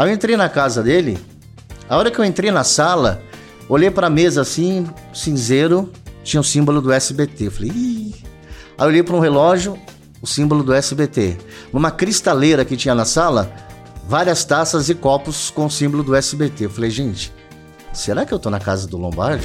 Aí 0.00 0.08
eu 0.08 0.14
entrei 0.14 0.34
na 0.34 0.48
casa 0.48 0.82
dele, 0.82 1.18
a 1.86 1.94
hora 1.94 2.10
que 2.10 2.18
eu 2.18 2.24
entrei 2.24 2.50
na 2.50 2.64
sala, 2.64 3.22
olhei 3.68 3.90
pra 3.90 4.08
mesa 4.08 4.40
assim, 4.40 4.88
cinzeiro, 5.12 5.92
tinha 6.24 6.40
o 6.40 6.44
símbolo 6.44 6.80
do 6.80 6.90
SBT. 6.90 7.48
Eu 7.48 7.50
falei, 7.50 7.70
Ih. 7.70 8.14
Aí 8.78 8.86
eu 8.86 8.86
olhei 8.86 9.02
para 9.02 9.14
um 9.14 9.20
relógio, 9.20 9.78
o 10.22 10.26
símbolo 10.26 10.62
do 10.62 10.72
SBT. 10.72 11.36
Numa 11.70 11.90
cristaleira 11.90 12.64
que 12.64 12.78
tinha 12.78 12.94
na 12.94 13.04
sala, 13.04 13.52
várias 14.08 14.42
taças 14.42 14.88
e 14.88 14.94
copos 14.94 15.50
com 15.50 15.66
o 15.66 15.70
símbolo 15.70 16.02
do 16.02 16.16
SBT. 16.16 16.64
Eu 16.64 16.70
falei, 16.70 16.88
gente, 16.88 17.30
será 17.92 18.24
que 18.24 18.32
eu 18.32 18.38
tô 18.38 18.48
na 18.48 18.58
casa 18.58 18.86
do 18.88 18.96
Lombardi? 18.96 19.44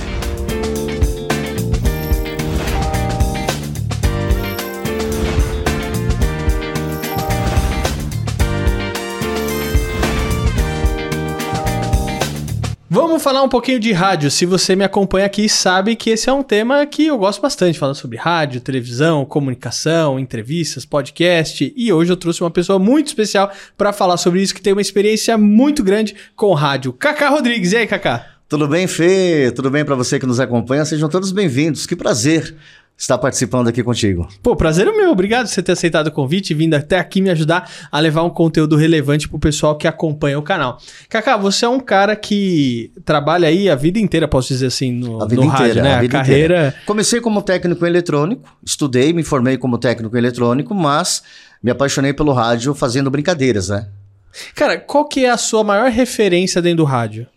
Falar 13.25 13.41
um 13.41 13.49
pouquinho 13.49 13.79
de 13.79 13.91
rádio. 13.91 14.29
Se 14.29 14.45
você 14.45 14.75
me 14.75 14.83
acompanha 14.83 15.25
aqui, 15.25 15.49
sabe 15.49 15.95
que 15.95 16.11
esse 16.11 16.29
é 16.29 16.31
um 16.31 16.43
tema 16.43 16.85
que 16.85 17.07
eu 17.07 17.17
gosto 17.17 17.41
bastante, 17.41 17.79
falando 17.79 17.95
sobre 17.95 18.19
rádio, 18.19 18.61
televisão, 18.61 19.25
comunicação, 19.25 20.19
entrevistas, 20.19 20.85
podcast. 20.85 21.73
E 21.75 21.91
hoje 21.91 22.11
eu 22.11 22.17
trouxe 22.17 22.43
uma 22.43 22.51
pessoa 22.51 22.77
muito 22.77 23.07
especial 23.07 23.51
para 23.75 23.91
falar 23.91 24.17
sobre 24.17 24.43
isso, 24.43 24.53
que 24.53 24.61
tem 24.61 24.73
uma 24.73 24.81
experiência 24.81 25.35
muito 25.39 25.83
grande 25.83 26.15
com 26.35 26.53
rádio. 26.53 26.93
Cacá 26.93 27.29
Rodrigues. 27.29 27.71
E 27.71 27.77
aí, 27.77 27.87
Cacá? 27.87 28.27
Tudo 28.47 28.67
bem, 28.67 28.85
Fê? 28.85 29.51
Tudo 29.55 29.71
bem 29.71 29.83
para 29.83 29.95
você 29.95 30.19
que 30.19 30.27
nos 30.27 30.39
acompanha? 30.39 30.85
Sejam 30.85 31.09
todos 31.09 31.31
bem-vindos. 31.31 31.87
Que 31.87 31.95
prazer 31.95 32.55
estar 32.97 33.17
participando 33.17 33.67
aqui 33.67 33.83
contigo. 33.83 34.27
Pô, 34.41 34.55
prazer 34.55 34.87
é 34.87 34.91
meu. 34.91 35.11
Obrigado 35.11 35.45
por 35.47 35.53
você 35.53 35.61
ter 35.61 35.73
aceitado 35.73 36.07
o 36.07 36.11
convite 36.11 36.51
e 36.51 36.53
vindo 36.53 36.73
até 36.75 36.97
aqui 36.97 37.21
me 37.21 37.29
ajudar 37.29 37.69
a 37.91 37.99
levar 37.99 38.23
um 38.23 38.29
conteúdo 38.29 38.75
relevante 38.77 39.27
pro 39.27 39.37
pessoal 39.37 39.77
que 39.77 39.87
acompanha 39.87 40.39
o 40.39 40.41
canal. 40.41 40.79
Kaká, 41.09 41.35
você 41.35 41.65
é 41.65 41.69
um 41.69 41.79
cara 41.79 42.15
que 42.15 42.91
trabalha 43.03 43.47
aí 43.49 43.69
a 43.69 43.75
vida 43.75 43.99
inteira, 43.99 44.27
posso 44.27 44.47
dizer 44.49 44.67
assim, 44.67 44.91
no, 44.91 45.21
A 45.21 45.27
vida 45.27 45.41
no 45.41 45.47
inteira, 45.47 45.67
rádio, 45.67 45.83
né? 45.83 45.93
a 45.93 45.97
A, 45.97 46.01
vida 46.01 46.17
carreira. 46.19 46.55
inteira. 46.55 46.75
Comecei 46.85 47.19
como 47.19 47.41
técnico 47.41 47.85
em 47.85 47.89
eletrônico, 47.89 48.49
estudei, 48.63 49.11
me 49.11 49.23
formei 49.23 49.57
como 49.57 49.77
técnico 49.77 50.15
em 50.15 50.19
eletrônico, 50.19 50.73
mas 50.73 51.21
me 51.61 51.71
apaixonei 51.71 52.13
pelo 52.13 52.31
rádio 52.31 52.73
fazendo 52.73 53.11
brincadeiras, 53.11 53.69
né? 53.69 53.87
Cara, 54.53 54.77
qual 54.77 55.05
que 55.07 55.25
é 55.25 55.29
a 55.29 55.37
sua 55.37 55.63
maior 55.63 55.89
referência 55.89 56.61
dentro 56.61 56.77
do 56.77 56.83
rádio? 56.85 57.27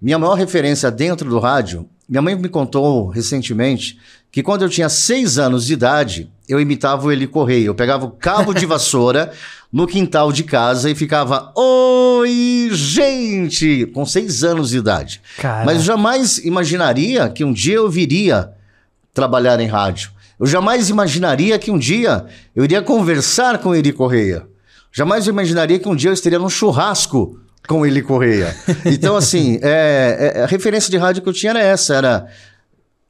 Minha 0.00 0.18
maior 0.18 0.34
referência 0.34 0.90
dentro 0.90 1.28
do 1.30 1.38
rádio, 1.38 1.88
minha 2.08 2.22
mãe 2.22 2.34
me 2.34 2.48
contou 2.48 3.08
recentemente 3.08 3.98
que 4.30 4.42
quando 4.42 4.62
eu 4.62 4.68
tinha 4.68 4.88
seis 4.88 5.38
anos 5.38 5.66
de 5.66 5.74
idade, 5.74 6.30
eu 6.48 6.58
imitava 6.58 7.06
o 7.06 7.12
Eli 7.12 7.26
Correia. 7.26 7.66
Eu 7.66 7.74
pegava 7.74 8.06
o 8.06 8.10
cabo 8.10 8.54
de 8.54 8.64
vassoura 8.66 9.32
no 9.70 9.86
quintal 9.86 10.32
de 10.32 10.42
casa 10.42 10.90
e 10.90 10.94
ficava, 10.94 11.52
oi, 11.54 12.70
gente, 12.72 13.86
com 13.86 14.04
seis 14.06 14.42
anos 14.42 14.70
de 14.70 14.78
idade. 14.78 15.20
Cara. 15.38 15.64
Mas 15.64 15.78
eu 15.78 15.82
jamais 15.82 16.38
imaginaria 16.38 17.28
que 17.28 17.44
um 17.44 17.52
dia 17.52 17.76
eu 17.76 17.90
viria 17.90 18.50
trabalhar 19.12 19.60
em 19.60 19.66
rádio. 19.66 20.10
Eu 20.40 20.46
jamais 20.46 20.88
imaginaria 20.88 21.58
que 21.58 21.70
um 21.70 21.78
dia 21.78 22.26
eu 22.56 22.64
iria 22.64 22.82
conversar 22.82 23.58
com 23.58 23.74
Eli 23.74 23.92
Correia. 23.92 24.46
Jamais 24.90 25.26
imaginaria 25.26 25.78
que 25.78 25.88
um 25.88 25.96
dia 25.96 26.10
eu 26.10 26.14
estaria 26.14 26.38
num 26.38 26.50
churrasco 26.50 27.38
com 27.66 27.86
Eli 27.86 28.02
Correia. 28.02 28.54
Então, 28.84 29.16
assim, 29.16 29.58
é, 29.62 30.34
é, 30.36 30.42
a 30.42 30.46
referência 30.46 30.90
de 30.90 30.96
rádio 30.96 31.22
que 31.22 31.28
eu 31.28 31.32
tinha 31.32 31.50
era 31.50 31.62
essa, 31.62 31.94
era 31.94 32.26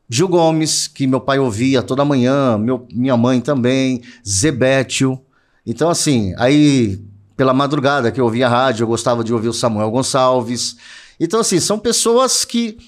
Gil 0.08 0.28
Gomes, 0.28 0.86
que 0.86 1.06
meu 1.06 1.20
pai 1.20 1.38
ouvia 1.38 1.82
toda 1.82 2.04
manhã, 2.04 2.58
meu, 2.58 2.86
minha 2.92 3.16
mãe 3.16 3.40
também, 3.40 4.02
Zebétio. 4.26 5.18
Então, 5.66 5.88
assim, 5.88 6.34
aí 6.36 7.00
pela 7.36 7.54
madrugada 7.54 8.10
que 8.12 8.20
eu 8.20 8.24
ouvia 8.24 8.48
rádio, 8.48 8.84
eu 8.84 8.88
gostava 8.88 9.24
de 9.24 9.32
ouvir 9.32 9.48
o 9.48 9.52
Samuel 9.52 9.90
Gonçalves. 9.90 10.76
Então, 11.18 11.40
assim, 11.40 11.58
são 11.58 11.78
pessoas 11.78 12.44
que 12.44 12.78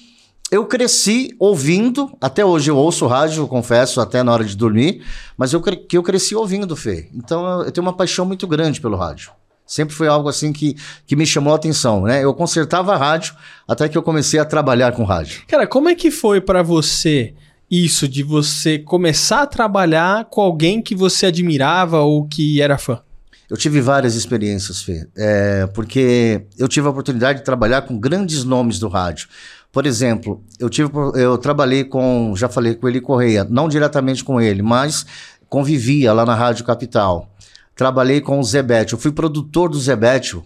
eu 0.51 0.65
cresci 0.65 1.35
ouvindo, 1.39 2.15
até 2.21 2.45
hoje 2.45 2.69
eu 2.69 2.77
ouço 2.77 3.07
rádio, 3.07 3.47
confesso, 3.47 3.99
até 3.99 4.21
na 4.21 4.31
hora 4.31 4.45
de 4.45 4.55
dormir, 4.55 5.03
mas 5.35 5.51
eu, 5.53 5.61
que 5.61 5.97
eu 5.97 6.03
cresci 6.03 6.35
ouvindo, 6.35 6.75
Fê. 6.75 7.09
Então 7.13 7.63
eu 7.63 7.71
tenho 7.71 7.85
uma 7.85 7.93
paixão 7.93 8.25
muito 8.25 8.47
grande 8.47 8.79
pelo 8.79 8.95
rádio. 8.95 9.31
Sempre 9.65 9.95
foi 9.95 10.07
algo 10.07 10.29
assim 10.29 10.53
que, 10.53 10.75
que 11.07 11.15
me 11.15 11.25
chamou 11.25 11.53
a 11.53 11.55
atenção, 11.55 12.03
né? 12.03 12.23
Eu 12.23 12.33
consertava 12.33 12.93
a 12.93 12.97
rádio 12.97 13.35
até 13.67 13.89
que 13.89 13.97
eu 13.97 14.03
comecei 14.03 14.39
a 14.39 14.45
trabalhar 14.45 14.91
com 14.91 15.03
rádio. 15.03 15.41
Cara, 15.47 15.65
como 15.65 15.89
é 15.89 15.95
que 15.95 16.11
foi 16.11 16.39
pra 16.39 16.61
você 16.61 17.33
isso 17.69 18.07
de 18.07 18.21
você 18.21 18.77
começar 18.77 19.41
a 19.41 19.47
trabalhar 19.47 20.25
com 20.25 20.41
alguém 20.41 20.81
que 20.81 20.93
você 20.95 21.25
admirava 21.25 22.01
ou 22.01 22.27
que 22.27 22.61
era 22.61 22.77
fã? 22.77 23.01
Eu 23.49 23.57
tive 23.57 23.79
várias 23.79 24.15
experiências, 24.15 24.81
Fê, 24.81 25.07
é, 25.15 25.67
porque 25.67 26.45
eu 26.57 26.67
tive 26.67 26.87
a 26.87 26.89
oportunidade 26.89 27.39
de 27.39 27.45
trabalhar 27.45 27.83
com 27.83 27.97
grandes 27.97 28.43
nomes 28.43 28.79
do 28.79 28.87
rádio. 28.87 29.27
Por 29.71 29.85
exemplo, 29.85 30.43
eu, 30.59 30.69
tive, 30.69 30.89
eu 31.15 31.37
trabalhei 31.37 31.83
com, 31.83 32.33
já 32.35 32.49
falei 32.49 32.75
com 32.75 32.87
ele 32.87 33.01
Correia, 33.01 33.45
não 33.47 33.67
diretamente 33.67 34.23
com 34.23 34.41
ele, 34.41 34.61
mas 34.61 35.05
convivia 35.47 36.11
lá 36.11 36.25
na 36.25 36.33
Rádio 36.33 36.65
Capital. 36.65 37.29
Trabalhei 37.75 38.21
com 38.21 38.39
o 38.39 38.43
Zebete, 38.43 38.93
eu 38.93 38.99
fui 38.99 39.11
produtor 39.11 39.69
do 39.69 39.79
Zebete, 39.79 40.41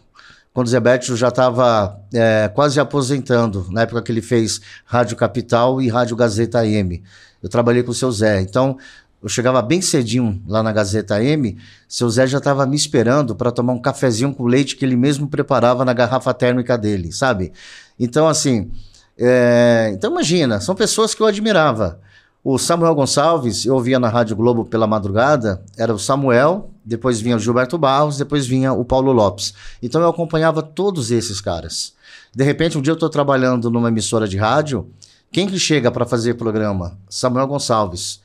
quando 0.51 0.65
o 0.65 0.69
Zebete 0.69 1.15
já 1.15 1.27
estava 1.27 2.01
quase 2.55 2.79
aposentando, 2.79 3.67
na 3.69 3.83
época 3.83 4.01
que 4.01 4.11
ele 4.11 4.21
fez 4.21 4.59
Rádio 4.83 5.15
Capital 5.15 5.79
e 5.81 5.87
Rádio 5.87 6.15
Gazeta 6.15 6.59
AM. 6.59 7.03
Eu 7.41 7.47
trabalhei 7.47 7.83
com 7.83 7.91
o 7.91 7.93
seu 7.93 8.11
Zé. 8.11 8.41
Então, 8.41 8.77
eu 9.21 9.29
chegava 9.29 9.61
bem 9.61 9.81
cedinho 9.81 10.41
lá 10.47 10.63
na 10.63 10.71
Gazeta 10.71 11.15
AM, 11.15 11.57
seu 11.87 12.09
Zé 12.09 12.25
já 12.25 12.39
estava 12.39 12.65
me 12.65 12.75
esperando 12.75 13.35
para 13.35 13.51
tomar 13.51 13.73
um 13.73 13.81
cafezinho 13.81 14.33
com 14.33 14.45
leite 14.45 14.75
que 14.75 14.83
ele 14.83 14.95
mesmo 14.95 15.27
preparava 15.27 15.85
na 15.85 15.93
garrafa 15.93 16.33
térmica 16.33 16.77
dele, 16.77 17.11
sabe? 17.11 17.53
Então, 17.99 18.27
assim, 18.27 18.71
é, 19.17 19.91
então 19.93 20.09
imagina, 20.09 20.59
são 20.61 20.73
pessoas 20.73 21.13
que 21.13 21.21
eu 21.21 21.27
admirava. 21.27 21.99
O 22.41 22.57
Samuel 22.57 22.95
Gonçalves, 22.95 23.65
eu 23.65 23.75
ouvia 23.75 23.99
na 23.99 24.07
Rádio 24.07 24.33
Globo 24.33 24.63
pela 24.63 24.87
madrugada, 24.87 25.61
era 25.77 25.93
o 25.93 25.99
Samuel, 25.99 26.69
depois 26.85 27.19
vinha 27.19 27.35
o 27.35 27.39
Gilberto 27.39 27.77
Barros, 27.77 28.17
depois 28.17 28.47
vinha 28.47 28.71
o 28.71 28.85
Paulo 28.85 29.11
Lopes. 29.11 29.53
Então 29.83 30.01
eu 30.01 30.07
acompanhava 30.07 30.61
todos 30.63 31.11
esses 31.11 31.41
caras. 31.41 31.93
De 32.33 32.43
repente, 32.43 32.77
um 32.77 32.81
dia 32.81 32.91
eu 32.91 32.95
estou 32.95 33.09
trabalhando 33.09 33.69
numa 33.69 33.89
emissora 33.89 34.25
de 34.25 34.37
rádio, 34.37 34.89
quem 35.31 35.47
que 35.47 35.59
chega 35.59 35.91
para 35.91 36.05
fazer 36.05 36.35
programa? 36.35 36.97
Samuel 37.09 37.45
Gonçalves. 37.45 38.21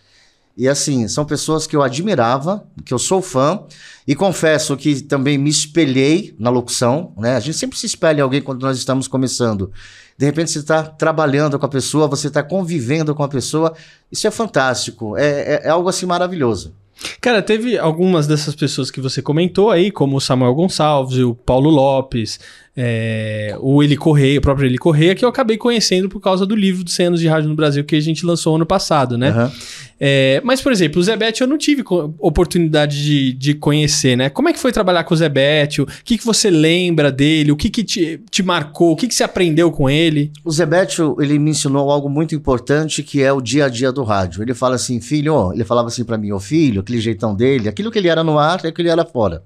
E 0.56 0.69
assim, 0.69 1.09
são 1.09 1.25
pessoas 1.25 1.66
que 1.66 1.75
eu 1.75 1.82
admirava, 1.82 2.65
que 2.84 2.94
eu 2.94 2.98
sou 2.98 3.20
fã, 3.20 3.65
e 4.06 4.15
confesso 4.15 4.76
que 4.76 5.03
também 5.03 5.37
me 5.37 5.50
espelhei 5.50 6.34
na 6.38 6.48
locução, 6.48 7.12
né? 7.16 7.34
A 7.34 7.41
gente 7.41 7.59
sempre 7.59 7.76
se 7.76 7.87
espelha 7.87 8.20
em 8.20 8.22
alguém 8.22 8.41
quando 8.41 8.62
nós 8.62 8.78
estamos 8.78 9.09
começando. 9.09 9.72
De 10.16 10.25
repente 10.25 10.53
você 10.53 10.60
está 10.60 10.84
trabalhando 10.84 11.59
com 11.59 11.66
a 11.66 11.69
pessoa, 11.69 12.06
você 12.06 12.28
está 12.28 12.41
convivendo 12.41 13.14
com 13.16 13.25
a 13.25 13.28
pessoa, 13.28 13.75
isso 14.12 14.28
é 14.28 14.31
fantástico, 14.31 15.16
é, 15.16 15.25
é, 15.25 15.60
é 15.64 15.69
algo 15.70 15.88
assim 15.88 16.06
maravilhoso. 16.06 16.72
Cara, 17.20 17.43
teve 17.43 17.76
algumas 17.76 18.26
dessas 18.26 18.54
pessoas 18.54 18.91
que 18.91 19.00
você 19.00 19.20
comentou 19.20 19.70
aí, 19.70 19.91
como 19.91 20.16
o 20.16 20.20
Samuel 20.20 20.54
Gonçalves, 20.54 21.19
o 21.19 21.34
Paulo 21.34 21.69
Lopes, 21.69 22.38
é, 22.76 23.56
o 23.60 23.82
Eli 23.82 23.96
Correia, 23.96 24.38
o 24.38 24.42
próprio 24.42 24.66
Eli 24.66 24.78
Correia, 24.78 25.14
que 25.14 25.24
eu 25.24 25.28
acabei 25.28 25.56
conhecendo 25.56 26.08
por 26.08 26.20
causa 26.20 26.44
do 26.44 26.56
livro 26.56 26.82
dos 26.82 26.92
100 26.94 27.06
anos 27.06 27.20
de 27.20 27.28
rádio 27.28 27.48
no 27.48 27.54
Brasil 27.54 27.84
que 27.84 27.94
a 27.94 28.00
gente 28.00 28.26
lançou 28.26 28.56
ano 28.56 28.66
passado, 28.66 29.16
né? 29.16 29.28
Aham. 29.30 29.52
É, 30.00 30.40
mas, 30.44 30.60
por 30.60 30.72
exemplo, 30.72 31.00
o 31.00 31.02
Zebete 31.02 31.40
eu 31.40 31.46
não 31.46 31.56
tive 31.56 31.84
oportunidade 32.18 33.02
de, 33.02 33.32
de 33.32 33.54
conhecer, 33.54 34.16
né? 34.16 34.28
Como 34.28 34.48
é 34.48 34.52
que 34.52 34.58
foi 34.58 34.72
trabalhar 34.72 35.04
com 35.04 35.14
o 35.14 35.16
Zebete? 35.16 35.82
O 35.82 35.86
que, 36.04 36.18
que 36.18 36.26
você 36.26 36.50
lembra 36.50 37.12
dele? 37.12 37.52
O 37.52 37.56
que, 37.56 37.70
que 37.70 37.84
te, 37.84 38.20
te 38.28 38.42
marcou? 38.42 38.92
O 38.92 38.96
que, 38.96 39.06
que 39.06 39.14
você 39.14 39.22
aprendeu 39.22 39.70
com 39.70 39.88
ele? 39.88 40.32
O 40.44 40.50
Zebetio, 40.50 41.16
ele 41.20 41.38
me 41.38 41.50
ensinou 41.50 41.90
algo 41.90 42.10
muito 42.10 42.34
importante 42.34 43.02
que 43.02 43.22
é 43.22 43.32
o 43.32 43.40
dia 43.40 43.66
a 43.66 43.68
dia 43.68 43.92
do 43.92 44.02
rádio. 44.02 44.42
Ele 44.42 44.52
fala 44.52 44.74
assim, 44.74 45.00
filho, 45.00 45.52
ele 45.52 45.64
falava 45.64 45.88
assim 45.88 46.04
para 46.04 46.18
mim, 46.18 46.32
ô 46.32 46.40
filho, 46.40 46.80
aquele 46.80 47.00
jeitão 47.00 47.34
dele, 47.34 47.68
aquilo 47.68 47.90
que 47.90 47.98
ele 47.98 48.08
era 48.08 48.24
no 48.24 48.38
ar 48.38 48.64
é 48.64 48.72
que 48.72 48.82
ele 48.82 48.88
era 48.88 49.04
fora. 49.04 49.42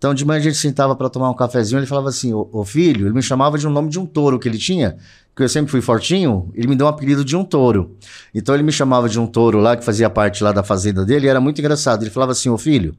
Então 0.00 0.14
de 0.14 0.24
manhã 0.24 0.40
a 0.40 0.42
gente 0.42 0.56
sentava 0.56 0.96
para 0.96 1.10
tomar 1.10 1.28
um 1.28 1.34
cafezinho, 1.34 1.78
ele 1.78 1.84
falava 1.84 2.08
assim, 2.08 2.32
ô, 2.32 2.64
filho, 2.64 3.06
ele 3.06 3.14
me 3.14 3.20
chamava 3.20 3.58
de 3.58 3.68
um 3.68 3.70
nome 3.70 3.90
de 3.90 3.98
um 4.00 4.06
touro 4.06 4.38
que 4.38 4.48
ele 4.48 4.56
tinha, 4.56 4.96
que 5.36 5.42
eu 5.42 5.48
sempre 5.48 5.70
fui 5.70 5.82
fortinho, 5.82 6.50
ele 6.54 6.68
me 6.68 6.74
deu 6.74 6.86
um 6.86 6.88
apelido 6.88 7.22
de 7.22 7.36
um 7.36 7.44
touro. 7.44 7.98
Então 8.34 8.54
ele 8.54 8.64
me 8.64 8.72
chamava 8.72 9.10
de 9.10 9.20
um 9.20 9.26
touro 9.26 9.58
lá, 9.58 9.76
que 9.76 9.84
fazia 9.84 10.08
parte 10.08 10.42
lá 10.42 10.52
da 10.52 10.62
fazenda 10.62 11.04
dele, 11.04 11.26
e 11.26 11.28
era 11.28 11.38
muito 11.38 11.58
engraçado. 11.58 12.02
Ele 12.02 12.10
falava 12.10 12.32
assim, 12.32 12.48
ô 12.48 12.56
filho, 12.56 12.96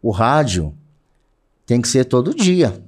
o 0.00 0.10
rádio 0.10 0.72
tem 1.66 1.78
que 1.78 1.88
ser 1.88 2.06
todo 2.06 2.34
dia. 2.34 2.82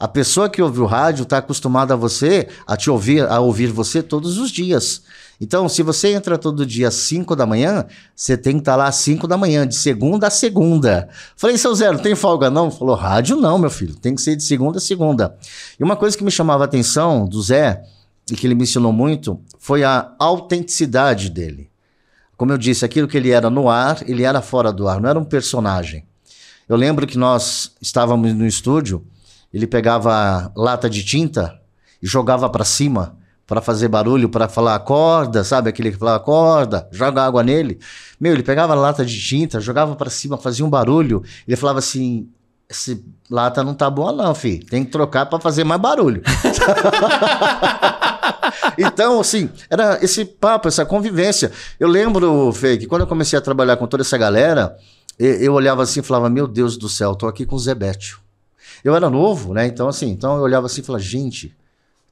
A 0.00 0.08
pessoa 0.08 0.50
que 0.50 0.60
ouve 0.60 0.80
o 0.80 0.84
rádio 0.84 1.22
está 1.22 1.38
acostumada 1.38 1.94
a 1.94 1.96
você, 1.96 2.48
a 2.66 2.76
te 2.76 2.90
ouvir, 2.90 3.24
a 3.24 3.38
ouvir 3.38 3.68
você 3.68 4.02
todos 4.02 4.36
os 4.36 4.50
dias. 4.50 5.04
Então, 5.40 5.68
se 5.68 5.82
você 5.82 6.14
entra 6.14 6.38
todo 6.38 6.64
dia 6.64 6.88
às 6.88 6.94
5 6.94 7.36
da 7.36 7.44
manhã, 7.44 7.84
você 8.14 8.36
tem 8.36 8.54
que 8.54 8.60
estar 8.60 8.76
lá 8.76 8.86
às 8.86 8.96
5 8.96 9.28
da 9.28 9.36
manhã, 9.36 9.66
de 9.66 9.74
segunda 9.74 10.28
a 10.28 10.30
segunda. 10.30 11.08
Falei, 11.36 11.58
seu 11.58 11.74
Zé, 11.74 11.92
não 11.92 11.98
tem 11.98 12.14
folga 12.14 12.48
não? 12.48 12.70
Falou, 12.70 12.94
rádio 12.94 13.36
não, 13.36 13.58
meu 13.58 13.70
filho, 13.70 13.94
tem 13.96 14.14
que 14.14 14.22
ser 14.22 14.36
de 14.36 14.42
segunda 14.42 14.78
a 14.78 14.80
segunda. 14.80 15.36
E 15.78 15.84
uma 15.84 15.96
coisa 15.96 16.16
que 16.16 16.24
me 16.24 16.30
chamava 16.30 16.64
a 16.64 16.66
atenção 16.66 17.26
do 17.26 17.42
Zé, 17.42 17.82
e 18.30 18.34
que 18.34 18.46
ele 18.46 18.54
me 18.54 18.64
ensinou 18.64 18.92
muito, 18.92 19.38
foi 19.58 19.84
a 19.84 20.12
autenticidade 20.18 21.30
dele. 21.30 21.70
Como 22.36 22.52
eu 22.52 22.58
disse, 22.58 22.84
aquilo 22.84 23.06
que 23.06 23.16
ele 23.16 23.30
era 23.30 23.48
no 23.48 23.68
ar, 23.68 24.02
ele 24.08 24.22
era 24.22 24.42
fora 24.42 24.72
do 24.72 24.88
ar, 24.88 25.00
não 25.00 25.08
era 25.08 25.18
um 25.18 25.24
personagem. 25.24 26.04
Eu 26.68 26.76
lembro 26.76 27.06
que 27.06 27.16
nós 27.16 27.72
estávamos 27.80 28.34
no 28.34 28.46
estúdio, 28.46 29.06
ele 29.52 29.66
pegava 29.66 30.50
lata 30.56 30.90
de 30.90 31.04
tinta 31.04 31.58
e 32.02 32.06
jogava 32.06 32.50
para 32.50 32.64
cima 32.64 33.16
para 33.46 33.60
fazer 33.60 33.88
barulho, 33.88 34.28
para 34.28 34.48
falar 34.48 34.74
acorda, 34.74 35.44
sabe? 35.44 35.70
Aquele 35.70 35.92
que 35.92 35.98
falava 35.98 36.16
acorda, 36.16 36.88
joga 36.90 37.24
água 37.24 37.42
nele. 37.42 37.78
Meu, 38.20 38.32
ele 38.32 38.42
pegava 38.42 38.72
a 38.72 38.76
lata 38.76 39.04
de 39.04 39.20
tinta, 39.20 39.60
jogava 39.60 39.94
para 39.94 40.10
cima, 40.10 40.36
fazia 40.36 40.64
um 40.64 40.70
barulho. 40.70 41.22
Ele 41.46 41.56
falava 41.56 41.78
assim: 41.78 42.28
esse 42.68 43.04
lata 43.30 43.62
não 43.62 43.74
tá 43.74 43.88
boa 43.88 44.12
não, 44.12 44.34
filho. 44.34 44.66
Tem 44.66 44.84
que 44.84 44.90
trocar 44.90 45.26
para 45.26 45.38
fazer 45.38 45.62
mais 45.62 45.80
barulho. 45.80 46.22
então, 48.76 49.20
assim, 49.20 49.48
era 49.70 50.02
esse 50.02 50.24
papo, 50.24 50.66
essa 50.66 50.84
convivência. 50.84 51.52
Eu 51.78 51.88
lembro, 51.88 52.52
Fê, 52.52 52.76
que 52.76 52.86
quando 52.86 53.02
eu 53.02 53.06
comecei 53.06 53.38
a 53.38 53.42
trabalhar 53.42 53.76
com 53.76 53.86
toda 53.86 54.02
essa 54.02 54.18
galera, 54.18 54.76
eu, 55.18 55.54
olhava 55.54 55.84
assim 55.84 56.00
e 56.00 56.02
falava, 56.02 56.28
meu 56.28 56.48
Deus 56.48 56.76
do 56.76 56.88
céu, 56.88 57.14
tô 57.14 57.28
aqui 57.28 57.46
com 57.46 57.54
o 57.54 57.58
Zebétio. 57.58 58.18
Eu 58.82 58.94
era 58.94 59.08
novo, 59.08 59.54
né? 59.54 59.66
Então, 59.66 59.88
assim, 59.88 60.10
então 60.10 60.36
eu 60.36 60.42
olhava 60.42 60.66
assim 60.66 60.80
e 60.80 60.84
falava, 60.84 61.02
gente, 61.02 61.54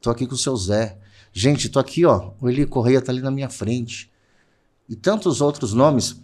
tô 0.00 0.10
aqui 0.10 0.26
com 0.26 0.34
o 0.34 0.38
seu 0.38 0.56
Zé. 0.56 0.96
Gente, 1.36 1.68
tô 1.68 1.80
aqui, 1.80 2.04
ó, 2.04 2.30
o 2.40 2.48
Eli 2.48 2.64
Correia 2.64 3.02
tá 3.02 3.10
ali 3.10 3.20
na 3.20 3.30
minha 3.30 3.50
frente. 3.50 4.08
E 4.88 4.94
tantos 4.94 5.40
outros 5.40 5.74
nomes. 5.74 6.14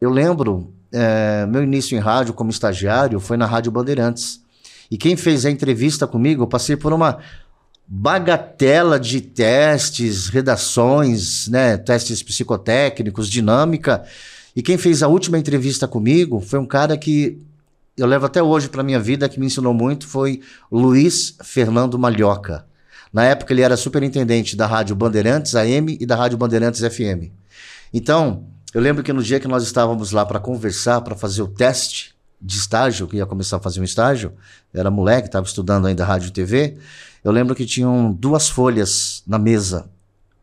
Eu 0.00 0.08
lembro, 0.08 0.72
é, 0.92 1.44
meu 1.46 1.64
início 1.64 1.96
em 1.96 2.00
rádio 2.00 2.32
como 2.32 2.48
estagiário 2.48 3.18
foi 3.18 3.36
na 3.36 3.44
Rádio 3.44 3.72
Bandeirantes. 3.72 4.40
E 4.88 4.96
quem 4.96 5.16
fez 5.16 5.44
a 5.44 5.50
entrevista 5.50 6.06
comigo, 6.06 6.44
eu 6.44 6.46
passei 6.46 6.76
por 6.76 6.92
uma 6.92 7.18
bagatela 7.88 9.00
de 9.00 9.20
testes, 9.20 10.28
redações, 10.28 11.48
né, 11.48 11.76
testes 11.76 12.22
psicotécnicos, 12.22 13.28
dinâmica. 13.28 14.04
E 14.54 14.62
quem 14.62 14.78
fez 14.78 15.02
a 15.02 15.08
última 15.08 15.38
entrevista 15.38 15.88
comigo 15.88 16.40
foi 16.40 16.60
um 16.60 16.66
cara 16.66 16.96
que 16.96 17.42
eu 17.96 18.06
levo 18.06 18.26
até 18.26 18.40
hoje 18.40 18.68
para 18.68 18.84
minha 18.84 19.00
vida, 19.00 19.28
que 19.28 19.40
me 19.40 19.46
ensinou 19.46 19.74
muito, 19.74 20.06
foi 20.06 20.40
Luiz 20.70 21.36
Fernando 21.42 21.98
Malhoca. 21.98 22.64
Na 23.12 23.24
época 23.24 23.52
ele 23.52 23.60
era 23.60 23.76
superintendente 23.76 24.56
da 24.56 24.66
Rádio 24.66 24.96
Bandeirantes 24.96 25.54
AM 25.54 25.98
e 26.00 26.06
da 26.06 26.16
Rádio 26.16 26.38
Bandeirantes 26.38 26.80
FM. 26.80 27.30
Então, 27.92 28.46
eu 28.72 28.80
lembro 28.80 29.02
que 29.02 29.12
no 29.12 29.22
dia 29.22 29.38
que 29.38 29.46
nós 29.46 29.62
estávamos 29.62 30.12
lá 30.12 30.24
para 30.24 30.40
conversar, 30.40 31.02
para 31.02 31.14
fazer 31.14 31.42
o 31.42 31.48
teste 31.48 32.14
de 32.40 32.56
estágio, 32.56 33.06
que 33.06 33.16
ia 33.16 33.26
começar 33.26 33.58
a 33.58 33.60
fazer 33.60 33.80
um 33.80 33.84
estágio, 33.84 34.32
era 34.72 34.90
moleque, 34.90 35.28
estava 35.28 35.46
estudando 35.46 35.86
ainda 35.86 36.04
rádio 36.04 36.28
e 36.28 36.32
TV, 36.32 36.78
eu 37.22 37.30
lembro 37.30 37.54
que 37.54 37.66
tinham 37.66 38.12
duas 38.12 38.48
folhas 38.48 39.22
na 39.26 39.38
mesa. 39.38 39.88